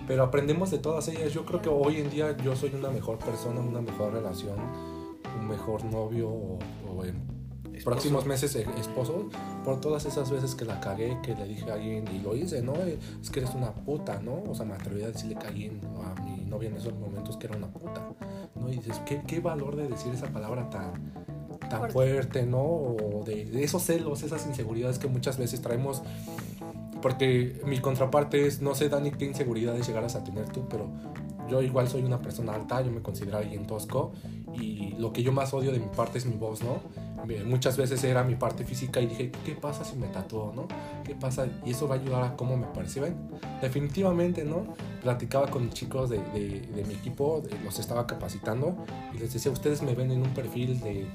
[0.07, 1.31] Pero aprendemos de todas ellas.
[1.33, 4.57] Yo creo que hoy en día yo soy una mejor persona, una mejor relación,
[5.39, 6.59] un mejor novio o,
[6.89, 7.21] o en
[7.81, 7.95] Esposo.
[7.95, 9.29] próximos meses esposo
[9.65, 12.61] por todas esas veces que la cagué, que le dije a alguien y lo hice,
[12.61, 12.73] ¿no?
[13.21, 14.43] Es que eres una puta, ¿no?
[14.49, 17.47] O sea, me atreví a decirle que alguien a mi novia en esos momentos que
[17.47, 18.01] era una puta,
[18.55, 18.69] ¿no?
[18.69, 20.93] Y dices, ¿qué, qué valor de decir esa palabra tan,
[21.69, 21.93] tan Fuerte.
[21.93, 22.61] fuerte, ¿no?
[22.61, 26.01] O de, de esos celos, esas inseguridades que muchas veces traemos.
[27.01, 30.87] Porque mi contraparte es, no sé, Dani, qué inseguridades llegarás a tener tú, pero
[31.49, 34.13] yo igual soy una persona alta, yo me considero alguien tosco
[34.53, 36.79] y lo que yo más odio de mi parte es mi voz, ¿no?
[37.45, 40.67] Muchas veces era mi parte física y dije, ¿qué pasa si me tatúo, no?
[41.05, 41.47] ¿Qué pasa?
[41.65, 43.15] Y eso va a ayudar a cómo me perciben.
[43.61, 44.65] Definitivamente, ¿no?
[45.01, 48.75] Platicaba con chicos de, de- de mi equipo, de- los estaba capacitando
[49.13, 51.05] y les decía, ustedes me ven en un perfil de,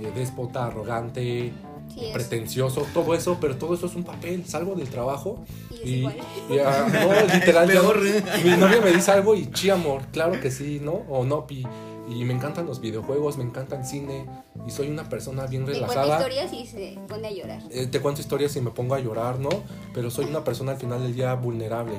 [0.00, 1.52] de déspota, arrogante,
[1.92, 2.12] Sí, es.
[2.14, 4.46] pretencioso, todo eso, pero todo eso es un papel.
[4.46, 6.16] Salgo del trabajo Y es y, igual.
[6.48, 10.50] y, ah, no, literal, ya- mi novia me dice algo y chi amor, claro que
[10.50, 10.92] sí, ¿no?
[11.08, 11.66] O no, pi.
[12.08, 14.26] Y me encantan los videojuegos, me encanta el cine
[14.66, 16.18] y soy una persona bien Te cuenta relajada.
[16.18, 17.62] historias y se pone a llorar.
[17.70, 19.48] Eh, te cuento historias y me pongo a llorar, ¿no?
[19.94, 21.94] Pero soy una persona al final del día vulnerable,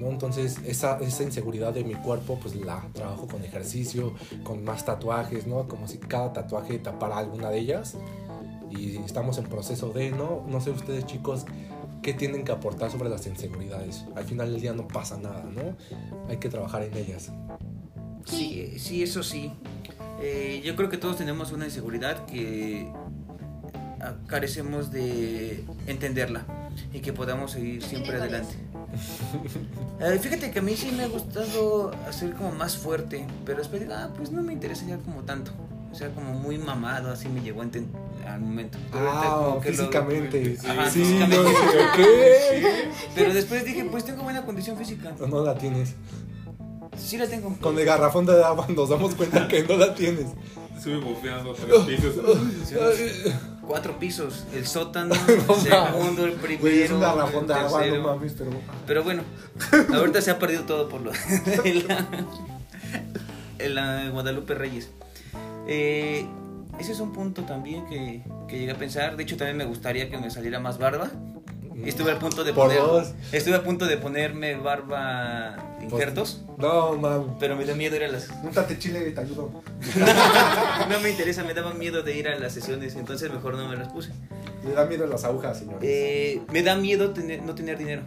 [0.00, 0.08] ¿no?
[0.08, 4.12] Entonces esa, esa inseguridad de mi cuerpo pues la trabajo con ejercicio,
[4.42, 5.68] con más tatuajes, ¿no?
[5.68, 7.96] Como si cada tatuaje tapara alguna de ellas.
[8.70, 10.44] Y estamos en proceso de, ¿no?
[10.48, 11.46] No sé ustedes chicos,
[12.02, 14.04] ¿qué tienen que aportar sobre las inseguridades?
[14.14, 15.76] Al final del día no pasa nada, ¿no?
[16.28, 17.30] Hay que trabajar en ellas.
[18.26, 19.52] Sí, sí, eso sí.
[20.20, 22.90] Eh, yo creo que todos tenemos una inseguridad que
[24.00, 26.44] ah, carecemos de entenderla
[26.92, 28.54] y que podamos seguir siempre ¿Tienes adelante.
[30.00, 33.82] Eh, fíjate que a mí sí me ha gustado hacer como más fuerte, pero después
[33.82, 35.50] digo, ah, pues no me interesa ya como tanto.
[35.90, 38.78] O sea, como muy mamado, así me llegó al momento.
[38.92, 40.56] Pero Ah, como que lo- físicamente.
[40.56, 41.50] Sí, Ajá, sí, físicamente.
[43.14, 45.12] Pero después dije, pues tengo buena condición física.
[45.18, 45.94] No, no la tienes.
[46.98, 47.56] Sí la tengo.
[47.60, 50.26] Con el garrafón de agua nos damos cuenta que no la tienes.
[50.82, 52.14] Sube bofeando tres pisos.
[53.66, 55.14] Cuatro pisos, el sótano,
[55.46, 58.50] No el segundo, el primero, Güey, es un garrafón de agua, no mames, pero.
[58.86, 59.22] Pero bueno,
[59.94, 61.12] ahorita se ha perdido todo por lo
[61.64, 62.08] en la,
[63.58, 64.88] en la Guadalupe Reyes.
[65.66, 66.26] Eh,
[66.78, 69.18] ese es un punto también que, que llegué a pensar.
[69.18, 71.10] De hecho, también me gustaría que me saliera más barba.
[71.84, 73.12] Estuve a punto de Por poner, dos.
[73.32, 77.28] estuve a punto de ponerme barba injertos, No, mames.
[77.38, 78.28] pero me da miedo ir a las.
[78.42, 79.62] Úntate chile y te ayudo.
[80.88, 83.76] No me interesa, me daba miedo de ir a las sesiones, entonces mejor no me
[83.76, 84.10] las puse.
[84.64, 85.80] Le da miedo las agujas, señores.
[85.82, 88.02] Eh, me da miedo tener, no tener dinero.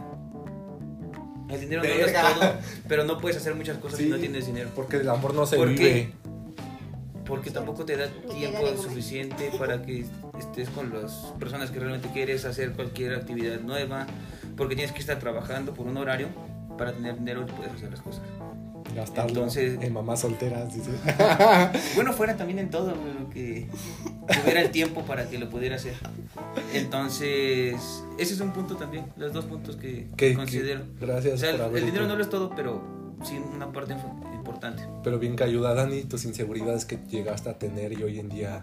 [1.49, 2.53] El dinero no es todo,
[2.87, 4.69] pero no puedes hacer muchas cosas Sí, si no tienes dinero.
[4.75, 5.83] Porque el amor no se ¿Por qué?
[5.83, 6.11] vive.
[7.25, 10.05] Porque tampoco te da tiempo suficiente para que
[10.39, 14.07] estés con las personas que realmente quieres hacer cualquier actividad nueva.
[14.57, 16.27] Porque tienes que estar trabajando por un horario
[16.77, 18.23] para tener dinero y puedes hacer las cosas.
[18.95, 20.91] Gastarlo Entonces- en mamás solteras, dice.
[21.95, 23.67] Bueno, fuera también en todo, lo que
[24.41, 25.93] tuviera el tiempo para que lo pudiera hacer.
[26.73, 30.81] Entonces, ese es un punto también, los dos puntos que Que- considero.
[30.99, 32.81] que- gracias O sea, el, por haber el dinero no lo es todo, pero
[33.23, 33.95] sí una parte
[34.33, 34.83] importante.
[35.03, 38.61] Pero bien que ayuda, Dani, tus inseguridades que llegaste a tener y hoy en día,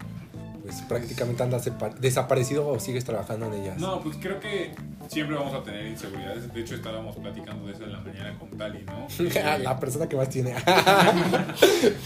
[0.63, 3.79] pues prácticamente andas desaparecido o sigues trabajando en ellas.
[3.79, 4.75] No, pues creo que
[5.09, 6.53] siempre vamos a tener inseguridades.
[6.53, 9.07] De hecho, estábamos platicando de eso en la mañana con Tali, ¿no?
[9.31, 10.55] Que- La persona que más tiene.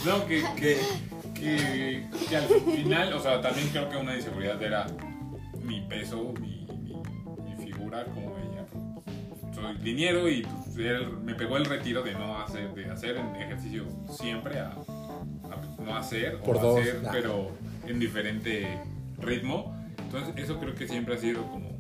[0.07, 0.79] No, que, que,
[1.35, 4.87] que, que al final, o sea, también creo que una inseguridad era
[5.63, 6.95] mi peso, mi, mi,
[7.45, 8.33] mi figura, como.
[9.63, 13.85] Soy liniero y pues, él- me pegó el retiro de no hacer, de hacer ejercicio
[14.11, 17.11] siempre a, a no hacer, Por o dos, hacer, nah.
[17.13, 17.51] pero
[17.87, 18.79] en diferente
[19.19, 19.75] ritmo.
[19.99, 21.71] Entonces, eso creo que siempre ha sido como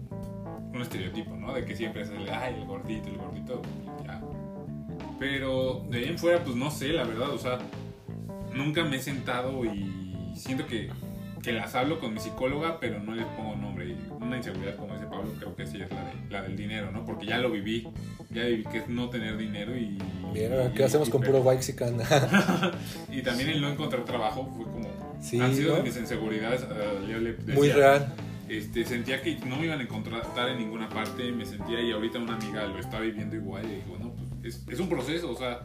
[0.72, 1.52] un estereotipo, ¿no?
[1.52, 3.60] De que siempre es el, ay, el gordito, el gordito,
[4.04, 4.20] ya.
[5.18, 7.58] Pero de ahí en fuera, pues no sé, la verdad, o sea,
[8.54, 10.90] nunca me he sentado y siento que,
[11.42, 13.71] que las hablo con mi psicóloga, pero no les pongo nombre.
[14.22, 16.90] Y una inseguridad como dice Pablo, creo que sí es la, de, la del dinero,
[16.92, 17.04] ¿no?
[17.04, 17.88] Porque ya lo viví,
[18.30, 19.98] ya viví que es no tener dinero y...
[20.34, 21.96] Y- ¿qué hacemos y- con puro Waxican?
[23.10, 24.88] Y también el no encontrar trabajo fue como...
[25.20, 25.76] Sí, han sido ¿no?
[25.78, 28.12] de mis inseguridades, eh, yo le decía, Muy real.
[28.48, 32.18] este, sentía que no me iban a encontrar en ninguna parte, me sentía y ahorita
[32.18, 34.12] una amiga lo está viviendo igual y digo, no,
[34.42, 35.60] pues es, es un proceso, o sea,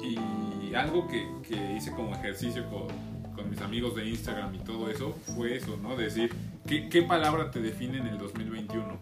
[0.00, 2.86] y algo que, que hice como ejercicio con,
[3.34, 5.96] con mis amigos de Instagram y todo eso fue eso, ¿no?
[5.96, 6.30] Decir,
[6.66, 9.00] ¿qué, qué palabra te define en el 2021?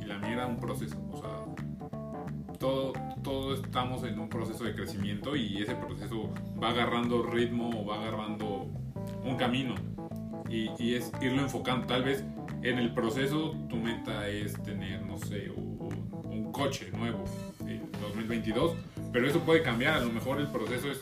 [0.00, 2.92] Y la mía era un proceso, o sea, todo,
[3.22, 6.30] todos estamos en un proceso de crecimiento y ese proceso
[6.62, 8.68] va agarrando ritmo o va agarrando
[9.24, 9.74] un camino.
[10.48, 11.86] Y, y es irlo enfocando.
[11.86, 12.24] Tal vez
[12.62, 17.24] en el proceso tu meta es tener, no sé, un, un coche nuevo
[17.66, 18.76] en 2022,
[19.12, 19.94] pero eso puede cambiar.
[19.94, 21.00] A lo mejor el proceso es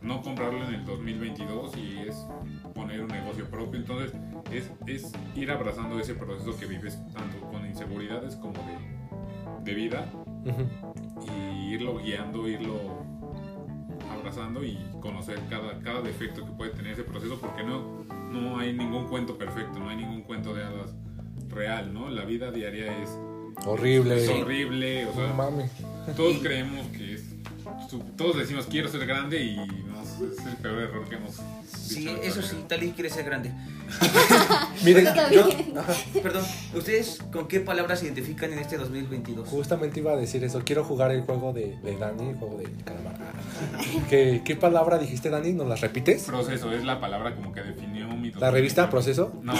[0.00, 2.26] no comprarlo en el 2022 y es
[2.74, 3.80] poner un negocio propio.
[3.80, 4.12] Entonces
[4.52, 10.10] es, es ir abrazando ese proceso que vives tanto con inseguridades como de, de vida
[10.44, 10.66] Ujú.
[11.30, 13.06] y irlo guiando, irlo
[14.10, 18.72] abrazando y conocer cada, cada defecto que puede tener ese proceso porque no, no hay
[18.72, 20.94] ningún cuento perfecto, no hay ningún cuento de hadas
[21.48, 22.08] real, ¿no?
[22.10, 23.10] La vida diaria es,
[23.64, 24.22] Horrible.
[24.22, 25.70] es horrible, o No sea, mames.
[26.16, 27.15] todos creemos que
[28.16, 32.22] todos decimos quiero ser grande y no, es el peor error que hemos Sí, dicho
[32.22, 32.56] eso sí.
[32.68, 33.52] Tali quiere ser grande.
[34.84, 35.48] Miren, Yo
[36.22, 36.44] perdón,
[36.74, 39.48] ¿ustedes con qué palabras se identifican en este 2022?
[39.48, 40.62] justamente iba a decir eso.
[40.64, 43.16] Quiero jugar el juego de, de Dani, el juego de calamar.
[44.10, 45.52] ¿Qué, ¿Qué palabra dijiste, Dani?
[45.52, 46.24] ¿Nos las repites?
[46.24, 49.32] Proceso es la palabra como que definió mi ¿La revista Proceso?
[49.42, 49.54] No,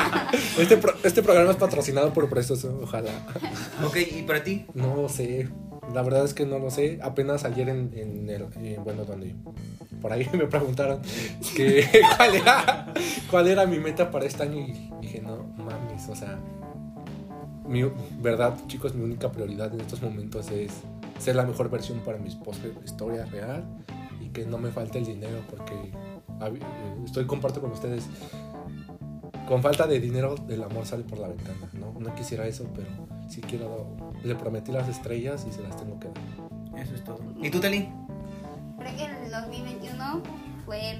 [0.58, 3.10] Este, pro- este programa es patrocinado por Proceso, ojalá.
[3.84, 4.66] Ok, ¿y para ti?
[4.74, 5.48] No lo sé.
[5.92, 6.98] La verdad es que no lo sé.
[7.02, 8.46] Apenas ayer en, en el.
[8.56, 9.34] en- bueno, donde.
[10.00, 11.00] Por ahí me preguntaron
[11.56, 11.84] que
[12.16, 12.92] cuál era,
[13.30, 16.38] cuál era mi meta para este año y dije, no mames, o sea.
[17.66, 17.82] Mi
[18.20, 20.70] verdad, chicos, mi única prioridad en estos momentos es
[21.18, 23.64] ser la mejor versión para mi esposa, historia real
[24.20, 26.60] y que no me falte el dinero porque eh,
[27.06, 28.04] estoy comparto con ustedes.
[29.48, 31.94] Con falta de dinero, el amor sale por la ventana, ¿no?
[31.98, 32.88] No quisiera eso, pero
[33.28, 33.86] sí quiero.
[34.22, 36.80] Le prometí las estrellas y se las tengo que dar.
[36.82, 37.18] Eso es todo.
[37.42, 37.88] ¿Y tú, Tali?
[38.78, 40.22] Creo que el 2021
[40.64, 40.98] fue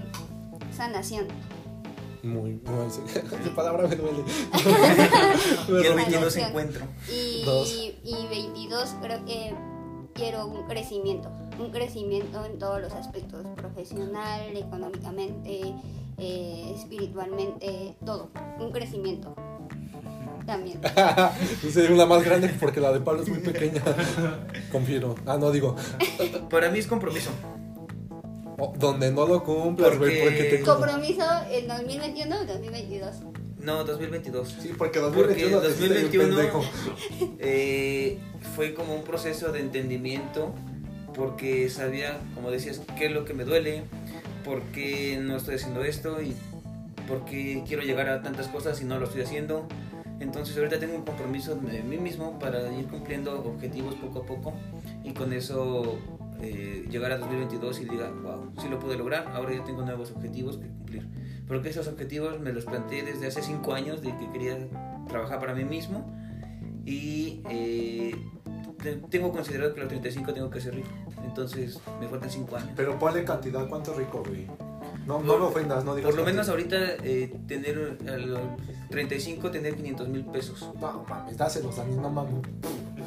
[0.72, 1.27] sanación.
[2.22, 2.87] Muy, muy.
[3.43, 4.18] Esa palabra me duele.
[5.68, 6.41] Y el Bueno, 22 sí.
[6.41, 6.87] encuentro.
[7.11, 9.55] Y 22 creo que
[10.14, 15.75] quiero un crecimiento, un crecimiento en todos los aspectos, profesional, económicamente,
[16.16, 19.35] eh, espiritualmente, todo, un crecimiento.
[20.47, 20.80] También.
[21.72, 23.82] Sería una más grande porque la de Pablo es muy pequeña.
[24.72, 25.14] Confiero.
[25.26, 25.74] Ah, no digo.
[26.51, 27.30] Para mí es compromiso.
[28.59, 30.74] Oh, donde no lo cumplas, güey, Porque- porque tengo.
[30.74, 33.14] Compromiso en 2021 o 2022.
[33.61, 34.49] No, 2022.
[34.61, 37.36] Sí, porque Porque 2021 te hiciste bien 2021 pendejo.
[37.40, 38.18] eh,
[38.55, 40.55] fue como un proceso de entendimiento
[41.14, 43.84] porque sabía, como decías, qué es lo que me duele,
[44.45, 46.36] por qué no estoy haciendo esto y
[47.09, 49.66] por qué quiero llegar a tantas cosas y no lo estoy haciendo.
[50.25, 54.53] Entonces ahorita tengo un compromiso de mí mismo para ir cumpliendo objetivos poco a poco
[55.05, 55.99] y con eso
[56.41, 60.11] eh, llegar a 2022 y diga, wow, sí lo pude lograr, ahora ya tengo nuevos
[60.11, 61.07] objetivos que cumplir.
[61.47, 64.57] Porque esos objetivos me los planteé desde hace 5 años de que quería
[65.09, 66.11] trabajar para mí mismo
[66.87, 68.14] y eh,
[68.83, 70.89] te- tengo considerado que a los 35 tengo que ser rico.
[71.25, 72.70] Entonces me faltan 5 años.
[72.77, 74.47] Pero ponle cantidad, ¿cuánto rico, güey?
[75.07, 76.11] No, no me ofendas, no digas.
[76.11, 76.81] Por lo menos cantidad.
[76.83, 77.77] ahorita eh, tener
[78.27, 78.41] los
[78.95, 80.61] 35 tener 500 mil pesos.
[80.80, 82.34] No mames, dáselos a mí, no mames.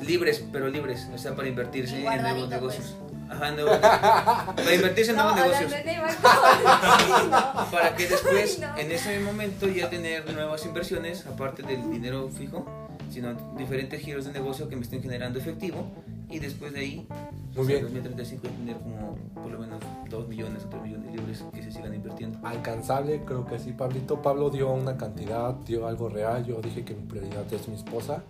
[0.06, 1.08] Libres, pero libres.
[1.14, 2.96] O sea, para invertirse Y en nuevos negocios.
[3.00, 3.08] pues.
[3.30, 3.78] Ajá, nuevos-
[4.56, 5.72] para invertirse en nuevos negocios.
[7.72, 8.78] Para que después, Ay, no.
[8.78, 12.66] en ese momento, ya tener nuevas inversiones, aparte del dinero fijo,
[13.12, 15.92] sino diferentes giros de negocio que me estén generando efectivo.
[16.30, 17.08] Y después de ahí,
[17.56, 17.84] Muy sea, bien.
[17.84, 21.94] 2035, tener como por lo menos 2 millones o 3 millones libres que se sigan
[21.94, 22.38] invirtiendo.
[22.46, 24.22] Alcanzable, creo que sí, Pablito.
[24.22, 26.46] Pablo dio una cantidad, dio algo real.
[26.46, 28.24] Yo dije que mi prioridad es mi esposa.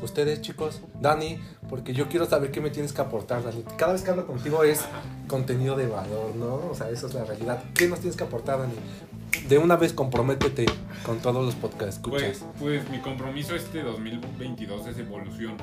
[0.00, 1.38] Ustedes, chicos, Dani,
[1.68, 3.64] porque yo quiero saber qué me tienes que aportar, Dani.
[3.76, 4.84] Cada vez que hablo contigo es
[5.26, 6.54] contenido de valor, ¿no?
[6.70, 7.64] O sea, eso es la realidad.
[7.74, 8.74] ¿Qué nos tienes que aportar, Dani?
[9.48, 10.66] De una vez comprométete
[11.04, 15.54] con todos los podcasts, Pues, pues mi compromiso este 2022 es evolución.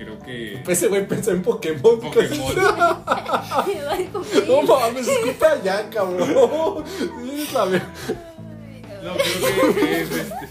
[0.00, 2.00] Creo que Ese güey pensó en Pokémon.
[2.00, 2.54] Pokémon.
[4.46, 6.32] No mames, escucha ya, cabrón.
[9.02, 10.48] No, creo que es este.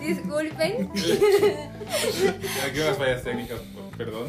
[0.00, 0.90] Disculpen.
[2.64, 3.60] Aquí unas fallas técnicas,
[3.96, 4.28] perdón.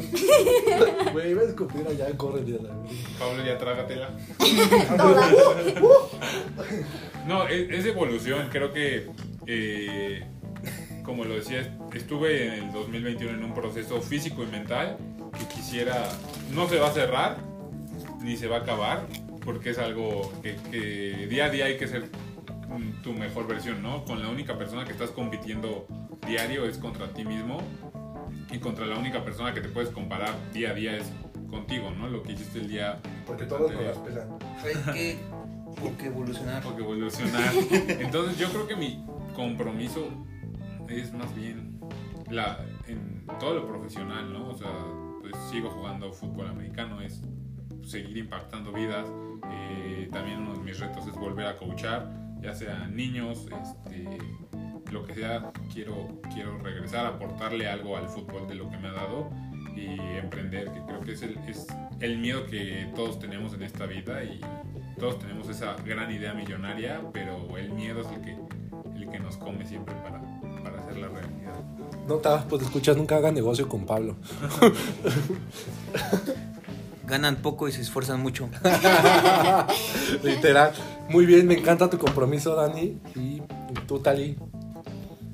[1.12, 2.70] Güey, iba a escupir allá, corre de la
[3.18, 4.10] Pablo, ya trágatela.
[7.28, 8.48] No, es, es evolución.
[8.50, 9.08] Creo que,
[9.46, 10.24] eh,
[11.10, 14.96] como lo decía, estuve en el 2021 en un proceso físico y mental
[15.36, 16.08] que quisiera,
[16.54, 17.36] no se va a cerrar
[18.20, 19.08] ni se va a acabar,
[19.44, 22.08] porque es algo que, que día a día hay que ser
[23.02, 24.04] tu mejor versión, ¿no?
[24.04, 25.88] Con la única persona que estás compitiendo
[26.28, 27.60] diario es contra ti mismo
[28.52, 31.10] y contra la única persona que te puedes comparar día a día es
[31.50, 32.08] contigo, ¿no?
[32.08, 34.28] Lo que hiciste el día Porque todos nos las pelan.
[34.62, 35.18] Hay que,
[35.82, 36.62] hay que evolucionar.
[36.62, 37.52] Porque evolucionar.
[37.98, 39.04] Entonces yo creo que mi
[39.34, 40.06] compromiso
[40.90, 41.80] es más bien
[42.30, 44.48] la, en todo lo profesional, ¿no?
[44.50, 44.70] O sea,
[45.20, 47.22] pues sigo jugando fútbol americano, es
[47.84, 49.06] seguir impactando vidas.
[49.50, 52.10] Eh, también uno de mis retos es volver a coachar,
[52.40, 54.18] ya sea niños, este,
[54.92, 58.92] lo que sea, quiero, quiero regresar, aportarle algo al fútbol de lo que me ha
[58.92, 59.30] dado
[59.76, 61.66] y emprender, que creo que es el, es
[62.00, 64.40] el miedo que todos tenemos en esta vida y
[64.98, 68.36] todos tenemos esa gran idea millonaria, pero el miedo es el que,
[68.96, 70.20] el que nos come siempre para,
[71.00, 71.60] la realidad.
[72.06, 74.16] No te hagas pues escuchar, nunca haga negocio con Pablo.
[77.06, 78.48] Ganan poco y se esfuerzan mucho.
[80.22, 80.72] Literal.
[81.08, 82.98] Muy bien, me encanta tu compromiso, Dani.
[83.16, 83.42] Y
[83.88, 84.36] tú, Tali,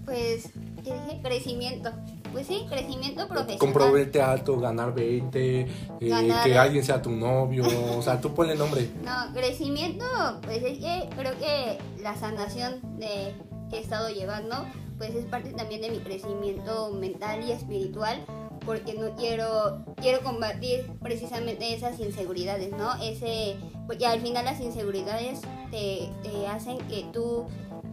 [0.06, 0.48] Pues,
[0.84, 1.20] ¿qué dije?
[1.22, 1.90] Crecimiento.
[2.32, 3.58] Pues sí, crecimiento profesional.
[3.58, 5.68] compromete alto, ganar 20, eh,
[6.00, 7.64] Ganar- que alguien sea tu novio.
[7.96, 8.88] O sea, tú ponle nombre.
[9.04, 10.04] No, crecimiento,
[10.42, 13.34] pues es que creo que la sanación de,
[13.70, 14.64] que he estado llevando,
[14.98, 18.24] pues es parte también de mi crecimiento mental y espiritual,
[18.64, 22.94] porque no quiero, quiero combatir precisamente esas inseguridades, ¿no?
[23.02, 25.40] Ese, porque al final las inseguridades
[25.70, 27.46] te, te hacen que tú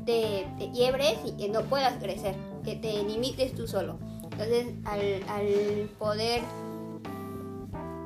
[0.06, 3.98] te, te quiebres y que no puedas crecer, que te limites tú solo.
[4.24, 6.42] Entonces, al, al poder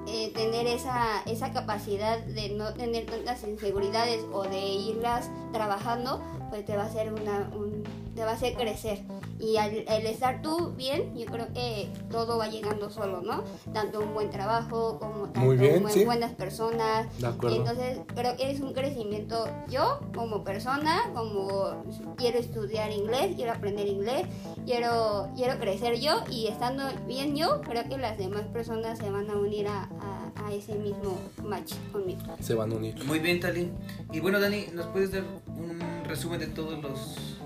[0.08, 6.66] eh, tener esa, esa capacidad de no tener tantas inseguridades o de irlas trabajando, pues
[6.66, 7.84] te va a hacer una, un-
[8.18, 9.04] te va a hacer crecer.
[9.40, 13.44] Y al, al estar tú bien, yo creo que todo va llegando solo, ¿no?
[13.72, 16.04] Tanto un buen trabajo como tanto Muy bien, buen- sí.
[16.04, 17.06] buenas personas.
[17.20, 17.58] De acuerdo.
[17.58, 21.84] Entonces creo que es un crecimiento yo como persona, como
[22.18, 24.26] quiero estudiar inglés, quiero aprender inglés,
[24.66, 29.30] quiero, quiero crecer yo y estando bien yo, creo que las demás personas se van
[29.30, 32.22] a unir a, a- a ese mismo match conmigo.
[32.40, 32.96] Se van a unir.
[33.06, 33.70] Muy bien, Tali.
[34.12, 35.24] Y bueno, Dani, ¿nos puedes dar
[35.56, 37.37] un resumen de todos los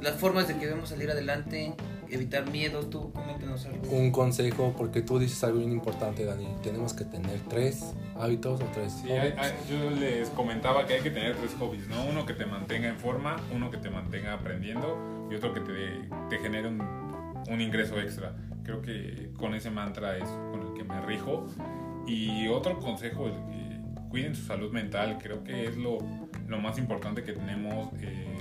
[0.00, 1.74] las formas de que debemos salir adelante,
[2.08, 2.90] evitar miedos?
[2.90, 3.88] Tú coméntanos algo.
[3.90, 6.46] Un consejo, porque tú dices algo bien importante, Dani.
[6.62, 8.92] Tenemos que tener tres hábitos o tres.
[9.02, 12.04] Sí, hay- hay- yo les comentaba que hay que tener tres hobbies, ¿no?
[12.04, 16.08] Uno que te mantenga en forma, uno que te mantenga aprendiendo y otro que te,
[16.28, 16.80] te genere un,
[17.50, 18.34] un ingreso extra.
[18.64, 21.46] Creo que con ese mantra es con el que me rijo.
[22.06, 23.80] Y otro consejo, el que
[24.10, 25.98] cuiden su salud mental, creo que es lo,
[26.46, 28.35] lo más importante que tenemos eh,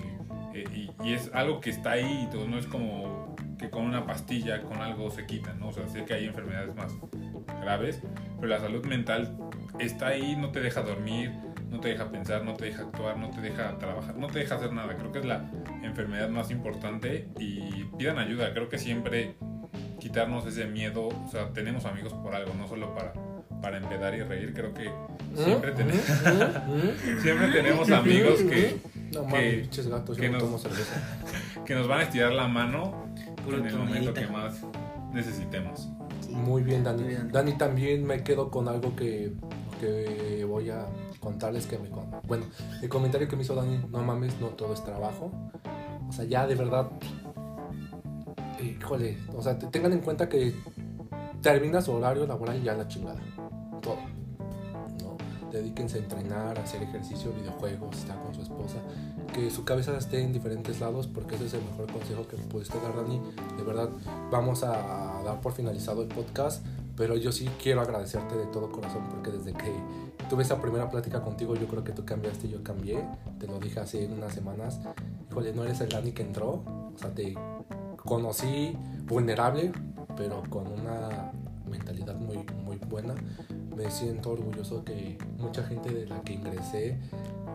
[0.55, 4.05] eh, y, y es algo que está ahí todo, no es como que con una
[4.05, 5.67] pastilla, con algo se quita, ¿no?
[5.67, 6.93] O sea, sé que hay enfermedades más
[7.61, 8.01] graves,
[8.37, 9.37] pero la salud mental
[9.79, 11.31] está ahí, no te deja dormir,
[11.69, 14.55] no te deja pensar, no te deja actuar, no te deja trabajar, no te deja
[14.55, 14.95] hacer nada.
[14.95, 15.49] Creo que es la
[15.83, 18.53] enfermedad más importante y pidan ayuda.
[18.53, 19.35] Creo que siempre
[19.99, 23.13] quitarnos ese miedo, o sea, tenemos amigos por algo, no solo para,
[23.65, 24.53] para empedar y reír.
[24.53, 24.91] Creo que
[25.35, 25.75] siempre, ¿Mm?
[25.75, 26.03] tenemos
[26.67, 27.21] ¿Mm?
[27.23, 28.77] siempre tenemos amigos que,
[29.11, 30.67] No que- gatos, que nos-
[31.65, 33.05] que van a estirar la mano
[33.43, 34.61] Puro en el momento que más
[35.13, 35.89] necesitemos.
[36.21, 36.31] Sí.
[36.31, 37.01] Muy bien, Dani.
[37.03, 37.31] Muy bien.
[37.31, 39.33] Dani, también me quedo con algo que,
[39.79, 40.85] que voy a
[41.19, 41.89] contarles que me...
[41.89, 42.45] con- Bueno,
[42.83, 45.31] el comentario que me hizo Dani, no mames, no todo es trabajo.
[46.07, 46.87] O sea, ya de verdad...
[48.63, 50.53] Híjole, o sea, te- tengan en cuenta que
[51.41, 53.19] termina su horario laboral y ya la chingada.
[55.55, 58.75] Dedíquense a entrenar, a hacer ejercicio, videojuegos, estar con su esposa.
[59.33, 62.43] Que su cabeza esté en diferentes lados porque ese es el mejor consejo que me
[62.43, 63.21] pudiste dar, Dani.
[63.55, 63.89] De verdad,
[64.29, 66.65] vamos a dar por finalizado el podcast,
[66.97, 69.71] pero yo sí quiero agradecerte de todo corazón porque desde que
[70.29, 73.07] tuve esa primera plática contigo, yo creo que tú cambiaste y yo cambié.
[73.39, 74.81] Te lo dije hace unas semanas.
[75.31, 76.63] Híjole, no eres el Dani que entró.
[76.93, 77.33] O sea, te
[77.95, 78.77] conocí
[79.07, 79.71] vulnerable,
[80.17, 81.31] pero con una
[81.69, 83.15] mentalidad muy, muy buena.
[83.75, 86.97] Me siento orgulloso que mucha gente de la que ingresé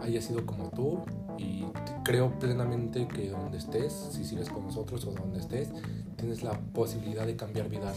[0.03, 1.01] haya sido como tú
[1.39, 1.64] y
[2.05, 5.71] creo plenamente que donde estés, si sigues con nosotros o donde estés,
[6.16, 7.97] tienes la posibilidad de cambiar vidas.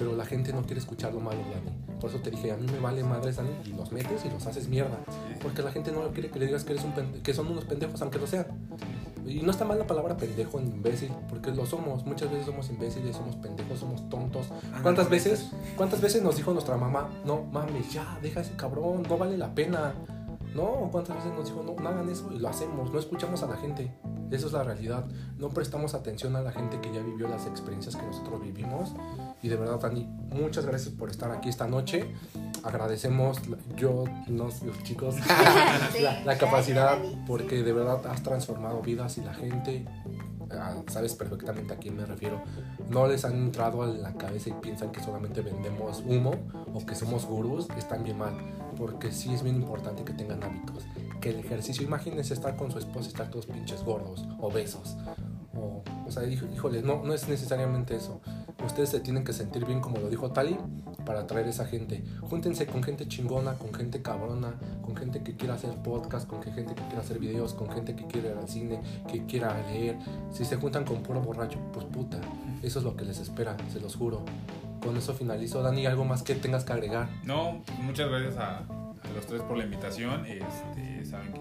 [0.00, 1.76] Pero la gente no quiere escuchar lo malo, Dani.
[2.00, 4.46] Por eso te dije, a mí me vale madres, Dani, y los metes y los
[4.46, 4.98] haces mierda.
[5.42, 6.92] Porque la gente no quiere que le digas que, eres un
[7.22, 8.46] que son unos pendejos, aunque lo sean.
[9.26, 12.06] Y no está mal la palabra pendejo ni imbécil, porque lo somos.
[12.06, 14.46] Muchas veces somos imbéciles, somos pendejos, somos tontos.
[14.82, 19.18] ¿Cuántas veces, cuántas veces nos dijo nuestra mamá, no mames, ya, deja ese cabrón, no
[19.18, 19.92] vale la pena?
[20.54, 23.46] No, ¿cuántas veces nos dijo, no, no hagan eso y lo hacemos, no escuchamos a
[23.46, 23.92] la gente?
[24.30, 25.04] Eso es la realidad.
[25.38, 28.94] No prestamos atención a la gente que ya vivió las experiencias que nosotros vivimos.
[29.42, 32.14] Y de verdad, Dani, muchas gracias por estar aquí esta noche.
[32.62, 33.38] Agradecemos,
[33.76, 35.16] yo, nos, los chicos,
[35.92, 39.84] Sí, la, la capacidad, porque de verdad has transformado vidas y la gente
[40.88, 42.42] sabes perfectamente a quién me refiero,
[42.88, 46.32] no les han entrado a la cabeza y piensan que solamente vendemos humo
[46.72, 48.34] o que somos gurús, están bien mal.
[48.76, 50.84] Porque sí es bien importante que tengan hábitos.
[51.20, 54.96] Que el ejercicio, imagínense estar con su esposa y estar todos pinches gordos, obesos.
[55.54, 58.20] O, o sea, híjole, no, no es necesariamente eso.
[58.64, 60.56] Ustedes se tienen que sentir bien, como lo dijo Tali,
[61.10, 62.04] para atraer esa gente.
[62.20, 66.72] Júntense con gente chingona, con gente cabrona, con gente que quiera hacer podcast, con gente
[66.72, 68.80] que quiera hacer videos, con gente que quiera ir al cine,
[69.10, 69.98] que quiera leer.
[70.30, 72.20] Si se juntan con puro borracho, pues puta,
[72.62, 74.24] eso es lo que les espera, se los juro.
[74.80, 75.64] Con eso finalizo.
[75.64, 77.08] Dani, ¿algo más que tengas que agregar?
[77.24, 80.24] No, muchas gracias a, a los tres por la invitación.
[80.26, 81.40] Este, saben que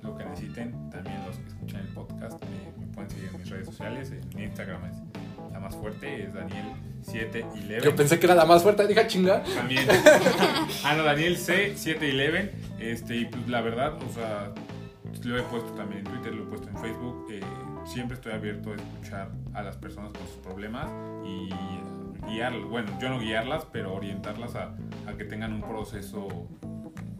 [0.00, 3.50] lo que necesiten, también los que escuchan el podcast, me, me pueden seguir en mis
[3.50, 4.12] redes sociales.
[4.12, 5.21] En Instagram es
[5.62, 7.82] más fuerte, es Daniel711.
[7.84, 9.42] Yo pensé que era la más fuerte, dije chinga.
[9.54, 9.86] También.
[10.84, 12.50] ah, no, Daniel C711.
[12.78, 14.52] Este, y pues la verdad, o sea,
[15.24, 17.26] lo he puesto también en Twitter, lo he puesto en Facebook.
[17.30, 17.40] eh,
[17.84, 20.88] siempre estoy abierto a escuchar a las personas con sus problemas
[21.24, 21.48] y
[22.30, 22.68] guiarlas.
[22.68, 24.74] Bueno, yo no guiarlas, pero orientarlas a,
[25.06, 26.48] a que tengan un proceso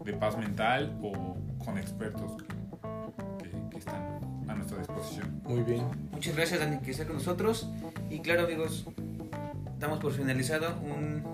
[0.05, 4.21] de paz mental o con expertos que, que- que están
[4.53, 5.41] a nuestra disposición.
[5.45, 5.85] Muy bien.
[6.13, 7.69] Muchas gracias, Dani, que está con nosotros.
[8.11, 8.85] Y claro, amigos,
[9.79, 11.25] damos por finalizado un-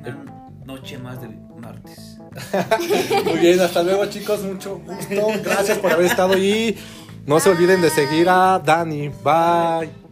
[0.00, 0.24] una
[0.64, 1.28] noche más de
[1.60, 2.18] martes.
[3.24, 5.26] Muy bien, hasta luego chicos, mucho gusto.
[5.42, 6.76] Gracias por haber estado ahí.
[7.26, 9.08] No se olviden de seguir a Dani.
[9.08, 10.03] Bye.